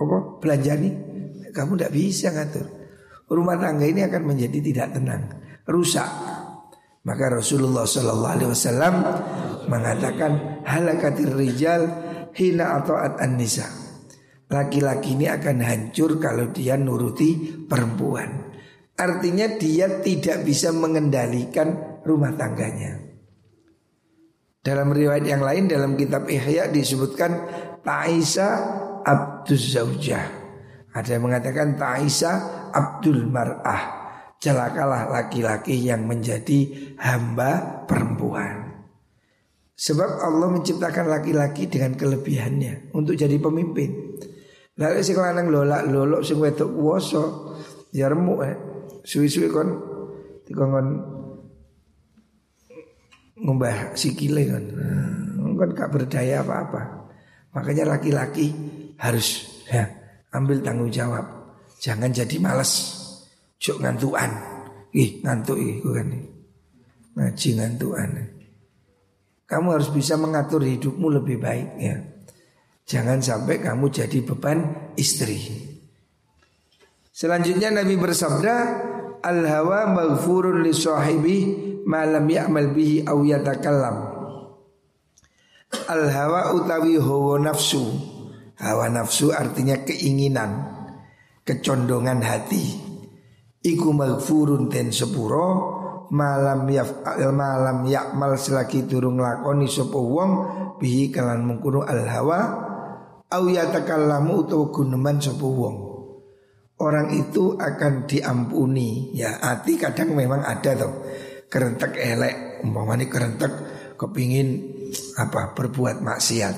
apa 0.00 0.16
belanjani, 0.40 0.90
kamu 1.52 1.72
tidak 1.76 1.92
bisa 1.92 2.28
ngatur. 2.32 2.66
Rumah 3.30 3.56
tangga 3.62 3.86
ini 3.86 4.00
akan 4.04 4.22
menjadi 4.26 4.58
tidak 4.58 4.88
tenang, 4.96 5.22
rusak. 5.68 6.08
Maka 7.00 7.40
Rasulullah 7.40 7.88
Shallallahu 7.88 8.34
Alaihi 8.36 8.50
Wasallam 8.52 8.94
mengatakan 9.72 10.62
halakatir 10.68 11.32
rijal 11.32 11.88
hina 12.36 12.82
atau 12.82 12.98
an 12.98 13.40
nisa. 13.40 13.64
Laki-laki 14.50 15.14
ini 15.14 15.30
akan 15.30 15.62
hancur 15.62 16.18
kalau 16.18 16.50
dia 16.50 16.74
nuruti 16.74 17.54
perempuan. 17.64 18.50
Artinya 18.98 19.46
dia 19.56 20.02
tidak 20.02 20.42
bisa 20.42 20.74
mengendalikan 20.74 22.02
rumah 22.02 22.34
tangganya. 22.34 23.09
Dalam 24.60 24.92
riwayat 24.92 25.24
yang 25.24 25.40
lain 25.40 25.72
dalam 25.72 25.96
kitab 25.96 26.28
Ihya 26.28 26.68
disebutkan 26.68 27.48
Ta'isa 27.80 28.48
Abdul 29.00 29.56
Zaujah. 29.56 30.24
Ada 30.92 31.16
yang 31.16 31.24
mengatakan 31.24 31.80
Ta'isa 31.80 32.32
Abdul 32.68 33.24
Mar'ah. 33.24 33.96
Celakalah 34.40 35.08
laki-laki 35.08 35.80
yang 35.84 36.04
menjadi 36.04 36.92
hamba 37.00 37.84
perempuan. 37.88 38.84
Sebab 39.80 40.20
Allah 40.20 40.48
menciptakan 40.52 41.08
laki-laki 41.08 41.68
dengan 41.68 41.96
kelebihannya 41.96 42.92
untuk 42.92 43.16
jadi 43.16 43.40
pemimpin. 43.40 44.16
Lalu 44.76 45.00
si 45.00 45.12
lanang 45.12 45.52
lolak 45.52 45.88
lolok 45.88 46.24
sing 46.24 46.40
wedok 46.40 46.72
kuwasa 46.72 47.24
ya 47.92 48.08
eh. 48.12 48.56
Suwi-suwi 49.04 49.48
kon 49.48 49.68
dikongkon 50.44 50.86
ngubah 53.40 53.96
sikile 53.96 54.42
kan. 54.48 54.64
Kan 55.56 55.70
gak 55.76 55.90
berdaya 55.92 56.44
apa-apa. 56.44 57.10
Makanya 57.56 57.96
laki-laki 57.96 58.52
harus 59.00 59.60
ya 59.66 59.88
ambil 60.32 60.60
tanggung 60.62 60.92
jawab. 60.92 61.26
Jangan 61.80 62.12
jadi 62.12 62.36
males. 62.38 62.96
Cuk 63.60 63.80
ngantuan. 63.80 64.30
Ih, 64.92 65.20
ngantuk 65.24 65.58
ih 65.60 65.80
kan. 65.84 66.08
Ngaji 67.16 67.48
ngantuan. 67.60 68.10
Kamu 69.50 69.68
harus 69.74 69.90
bisa 69.90 70.14
mengatur 70.14 70.62
hidupmu 70.62 71.10
lebih 71.10 71.42
baik 71.42 71.68
ya. 71.80 71.96
Jangan 72.86 73.18
sampai 73.18 73.58
kamu 73.58 73.90
jadi 73.90 74.18
beban 74.22 74.90
istri. 74.94 75.38
Selanjutnya 77.10 77.70
Nabi 77.70 77.98
bersabda, 77.98 78.54
"Al 79.20 79.40
hawa 79.46 79.90
maghfurun 79.90 80.62
li 80.62 80.72
sahibi 80.72 81.38
malam 81.86 82.26
ya'mal 82.26 82.72
bihi 82.72 83.06
aw 83.06 83.18
yatakallam. 83.20 83.96
Al 85.86 86.02
hawa 86.10 86.54
utawi 86.54 86.98
hawa 86.98 87.38
nafsu. 87.38 87.84
Hawa 88.60 88.92
nafsu 88.92 89.32
artinya 89.32 89.80
keinginan, 89.80 90.68
kecondongan 91.48 92.20
hati. 92.20 92.76
Iku 93.60 93.92
maghfurun 93.92 94.72
ten 94.72 94.92
sepuro 94.92 95.80
malam 96.10 96.66
yaf'al 96.68 97.30
malam 97.32 97.86
ya'mal 97.86 98.34
selagi 98.36 98.88
turung 98.88 99.20
lakoni 99.20 99.68
sapa 99.70 99.96
wong 99.96 100.30
bihi 100.80 101.12
kalan 101.12 101.44
mengkono 101.46 101.86
al 101.86 102.02
hawa 102.08 102.40
au 103.30 103.44
yatakallamu 103.46 104.42
utawa 104.42 104.64
guneman 104.74 105.20
sapa 105.22 105.46
wong. 105.46 105.76
Orang 106.80 107.12
itu 107.12 107.60
akan 107.60 108.08
diampuni 108.08 109.12
ya 109.12 109.36
hati 109.44 109.76
kadang 109.76 110.16
memang 110.16 110.40
ada 110.40 110.72
tuh 110.80 110.92
kerentek 111.50 111.98
elek 111.98 112.62
umpamanya 112.62 113.10
kerentek 113.10 113.52
kepingin 113.98 114.62
apa 115.18 115.52
berbuat 115.52 116.00
maksiat 116.00 116.56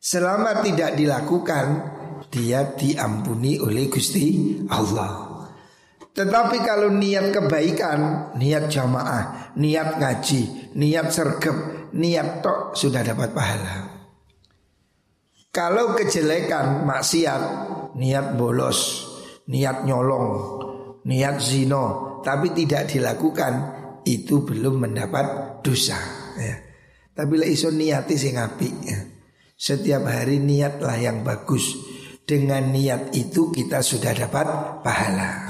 selama 0.00 0.64
tidak 0.64 0.96
dilakukan 0.96 1.66
dia 2.32 2.74
diampuni 2.74 3.60
oleh 3.60 3.86
Gusti 3.86 4.58
Allah 4.72 5.26
tetapi 6.16 6.64
kalau 6.64 6.96
niat 6.96 7.28
kebaikan, 7.28 8.32
niat 8.40 8.72
jamaah, 8.72 9.52
niat 9.60 10.00
ngaji, 10.00 10.72
niat 10.72 11.12
sergap, 11.12 11.92
niat 11.92 12.40
tok 12.40 12.72
sudah 12.72 13.04
dapat 13.04 13.36
pahala. 13.36 13.74
Kalau 15.52 15.92
kejelekan, 15.92 16.88
maksiat, 16.88 17.42
niat 18.00 18.32
bolos, 18.32 19.04
niat 19.52 19.84
nyolong, 19.84 20.28
niat 21.04 21.36
zino, 21.36 22.16
tapi 22.24 22.48
tidak 22.56 22.88
dilakukan, 22.88 23.75
itu 24.06 24.46
belum 24.46 24.86
mendapat 24.86 25.60
dosa 25.66 25.98
ya. 26.38 26.56
Tapi 27.16 27.34
lah 27.34 27.48
iso 27.50 27.74
niati 27.74 28.14
sing 28.14 28.38
apik 28.38 28.74
ya. 28.86 28.98
Setiap 29.56 30.06
hari 30.06 30.38
niatlah 30.38 30.96
yang 31.00 31.26
bagus. 31.26 31.74
Dengan 32.26 32.74
niat 32.74 33.14
itu 33.14 33.54
kita 33.54 33.86
sudah 33.86 34.10
dapat 34.10 34.46
pahala. 34.82 35.46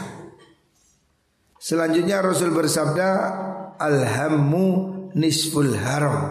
Selanjutnya 1.57 2.21
Rasul 2.23 2.53
bersabda 2.53 3.09
Alhammu 3.81 4.67
nisful 5.19 5.75
haram 5.75 6.31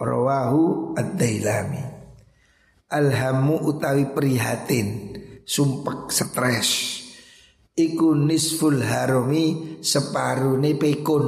Rawahu 0.00 0.96
ad-dailami 0.96 1.84
Alhammu 2.88 3.68
utawi 3.68 4.08
prihatin 4.16 5.12
Sumpek 5.44 6.08
stres 6.08 6.99
Iku 7.80 8.12
nisful 8.12 8.84
harumi 8.84 9.80
separune 9.80 10.76
pekun 10.76 11.24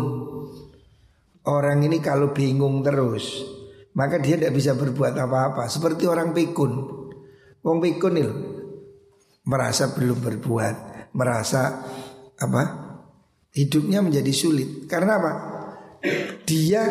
Orang 1.49 1.81
ini 1.89 1.97
kalau 2.05 2.37
bingung 2.37 2.85
terus 2.85 3.41
Maka 3.97 4.21
dia 4.21 4.37
tidak 4.37 4.53
bisa 4.57 4.77
berbuat 4.77 5.17
apa-apa. 5.17 5.65
Seperti 5.73 6.05
orang 6.05 6.37
pekun 6.37 6.73
Wong 7.65 7.79
pekun 7.81 8.15
itu 8.21 8.33
Merasa 9.49 9.97
belum 9.97 10.21
berbuat 10.21 10.77
Merasa 11.17 11.63
apa? 12.37 12.63
Hidupnya 13.53 14.01
menjadi 14.01 14.33
sulit. 14.33 14.89
Karena 14.89 15.21
apa? 15.21 15.33
Dia 16.49 16.83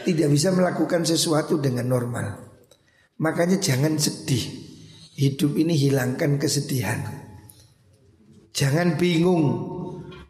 tidak 0.00 0.28
bisa 0.32 0.48
melakukan 0.48 1.04
sesuatu 1.04 1.60
dengan 1.60 1.92
normal. 1.92 2.40
Makanya 3.20 3.60
jangan 3.60 4.00
sedih. 4.00 4.48
Hidup 5.20 5.60
ini 5.60 5.76
hilangkan 5.76 6.40
kesedihan 6.40 7.29
Jangan 8.50 8.98
bingung. 8.98 9.44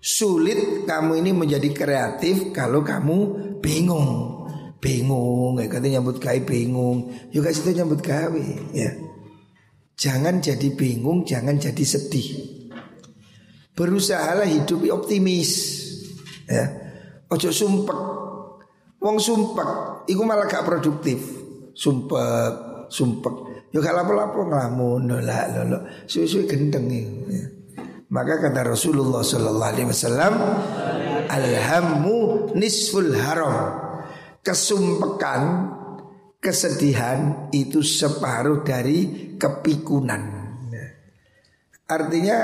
Sulit 0.01 0.89
kamu 0.89 1.21
ini 1.21 1.31
menjadi 1.37 1.69
kreatif 1.77 2.57
kalau 2.57 2.81
kamu 2.81 3.17
bingung. 3.61 4.41
Bingung, 4.81 5.61
ya 5.61 5.69
katanya 5.69 6.01
nyambut 6.01 6.17
gawe 6.17 6.41
bingung. 6.41 7.13
Juga 7.29 7.53
situ 7.53 7.77
nyambut 7.77 8.01
gawe, 8.01 8.47
ya. 8.73 8.97
Jangan 9.93 10.41
jadi 10.41 10.73
bingung, 10.73 11.29
jangan 11.29 11.61
jadi 11.61 11.85
sedih. 11.85 12.29
Berusahalah 13.77 14.49
hidup 14.49 14.81
optimis. 14.89 15.53
Ya. 16.49 16.65
Ojo 17.29 17.53
sumpek. 17.53 18.01
Wong 19.01 19.17
sumpek, 19.21 20.05
iku 20.09 20.25
malah 20.25 20.49
gak 20.49 20.65
produktif. 20.65 21.21
Sumpek, 21.77 22.89
sumpek. 22.89 23.69
Yo 23.73 23.85
gak 23.85 23.97
lapo-lapo 23.97 24.49
ngelamun, 24.49 25.09
nolak, 25.09 25.45
lolo. 25.57 25.85
Suwe-suwe 26.09 26.49
gendeng 26.49 26.89
ya. 27.29 27.60
Maka 28.11 28.43
kata 28.43 28.67
Rasulullah 28.67 29.23
Sallallahu 29.23 29.71
Alaihi 29.71 29.89
Wasallam, 29.89 30.35
alhamu 31.31 32.51
nisful 32.59 33.15
haram. 33.15 33.79
Kesumpekan, 34.43 35.71
kesedihan 36.43 37.47
itu 37.55 37.87
separuh 37.87 38.67
dari 38.67 39.31
kepikunan. 39.39 40.43
Artinya 41.87 42.39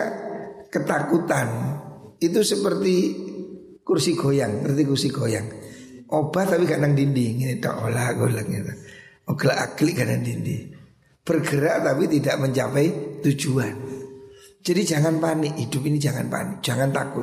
ketakutan 0.71 1.49
itu 2.23 2.41
seperti 2.47 2.95
kursi 3.83 4.15
goyang, 4.15 4.67
ngerti 4.67 4.83
kursi 4.87 5.09
goyang. 5.11 5.47
Obat 6.07 6.55
tapi 6.55 6.71
kadang 6.71 6.95
dinding 6.95 7.43
ini 7.43 7.55
tak 7.59 7.75
olah 7.83 8.15
golak 8.15 8.47
gitu. 8.47 8.71
Oglak 9.27 9.75
aklik 9.75 9.99
kadang 9.99 10.23
dinding. 10.23 10.71
Bergerak 11.27 11.83
tapi 11.83 12.07
tidak 12.07 12.39
mencapai 12.39 12.87
tujuan. 13.27 13.86
Jadi 14.67 14.83
jangan 14.83 15.23
panik, 15.23 15.55
hidup 15.55 15.87
ini 15.87 15.95
jangan 15.95 16.27
panik, 16.27 16.59
jangan 16.59 16.91
takut. 16.91 17.23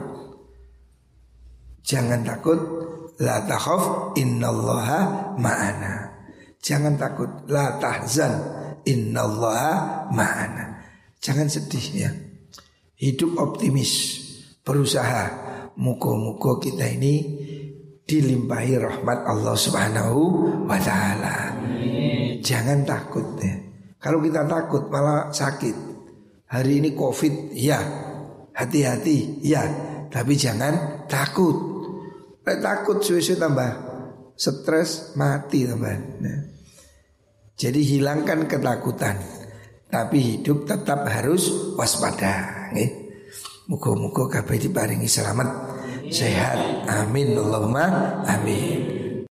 Jangan 1.83 2.23
takut, 2.23 2.59
la 3.19 3.43
takhaf 3.43 4.15
innallaha 4.15 5.35
ma'ana. 5.35 6.07
Jangan 6.63 6.95
takut, 6.95 7.27
la 7.51 7.75
tahzan 7.83 8.31
innallaha 8.87 10.07
ma'ana. 10.15 10.87
Jangan 11.19 11.51
sedih 11.51 11.87
ya. 11.91 12.11
Hidup 12.95 13.35
optimis, 13.35 13.91
berusaha. 14.63 15.43
Muka-muka 15.75 16.63
kita 16.63 16.95
ini 16.95 17.43
dilimpahi 18.07 18.79
rahmat 18.79 19.19
Allah 19.27 19.55
Subhanahu 19.59 20.19
wa 20.63 20.79
taala. 20.79 21.59
Jangan 22.39 22.87
takut 22.87 23.35
ya. 23.43 23.59
Kalau 23.99 24.23
kita 24.23 24.47
takut 24.47 24.87
malah 24.87 25.27
sakit. 25.27 25.92
Hari 26.53 26.85
ini 26.85 26.89
covid 26.93 27.57
ya 27.57 27.81
Hati-hati 28.53 29.41
ya 29.41 29.65
Tapi 30.13 30.37
jangan 30.37 31.05
takut 31.09 31.73
Lek 32.43 32.59
takut 32.59 32.99
suwe-suwe 32.99 33.39
tambah 33.39 33.71
stres 34.35 35.15
mati 35.15 35.63
teman. 35.63 36.19
Nah. 36.19 36.39
Jadi 37.53 37.85
hilangkan 37.85 38.49
ketakutan, 38.49 39.15
tapi 39.87 40.17
hidup 40.19 40.65
tetap 40.65 41.05
harus 41.05 41.47
waspada. 41.77 42.67
Muka-muka 43.69 44.27
kabeh 44.27 44.67
diparingi 44.67 45.07
selamat, 45.07 45.47
sehat. 46.11 46.89
Amin 46.89 47.37
Allahumma 47.37 48.19
amin. 48.27 49.02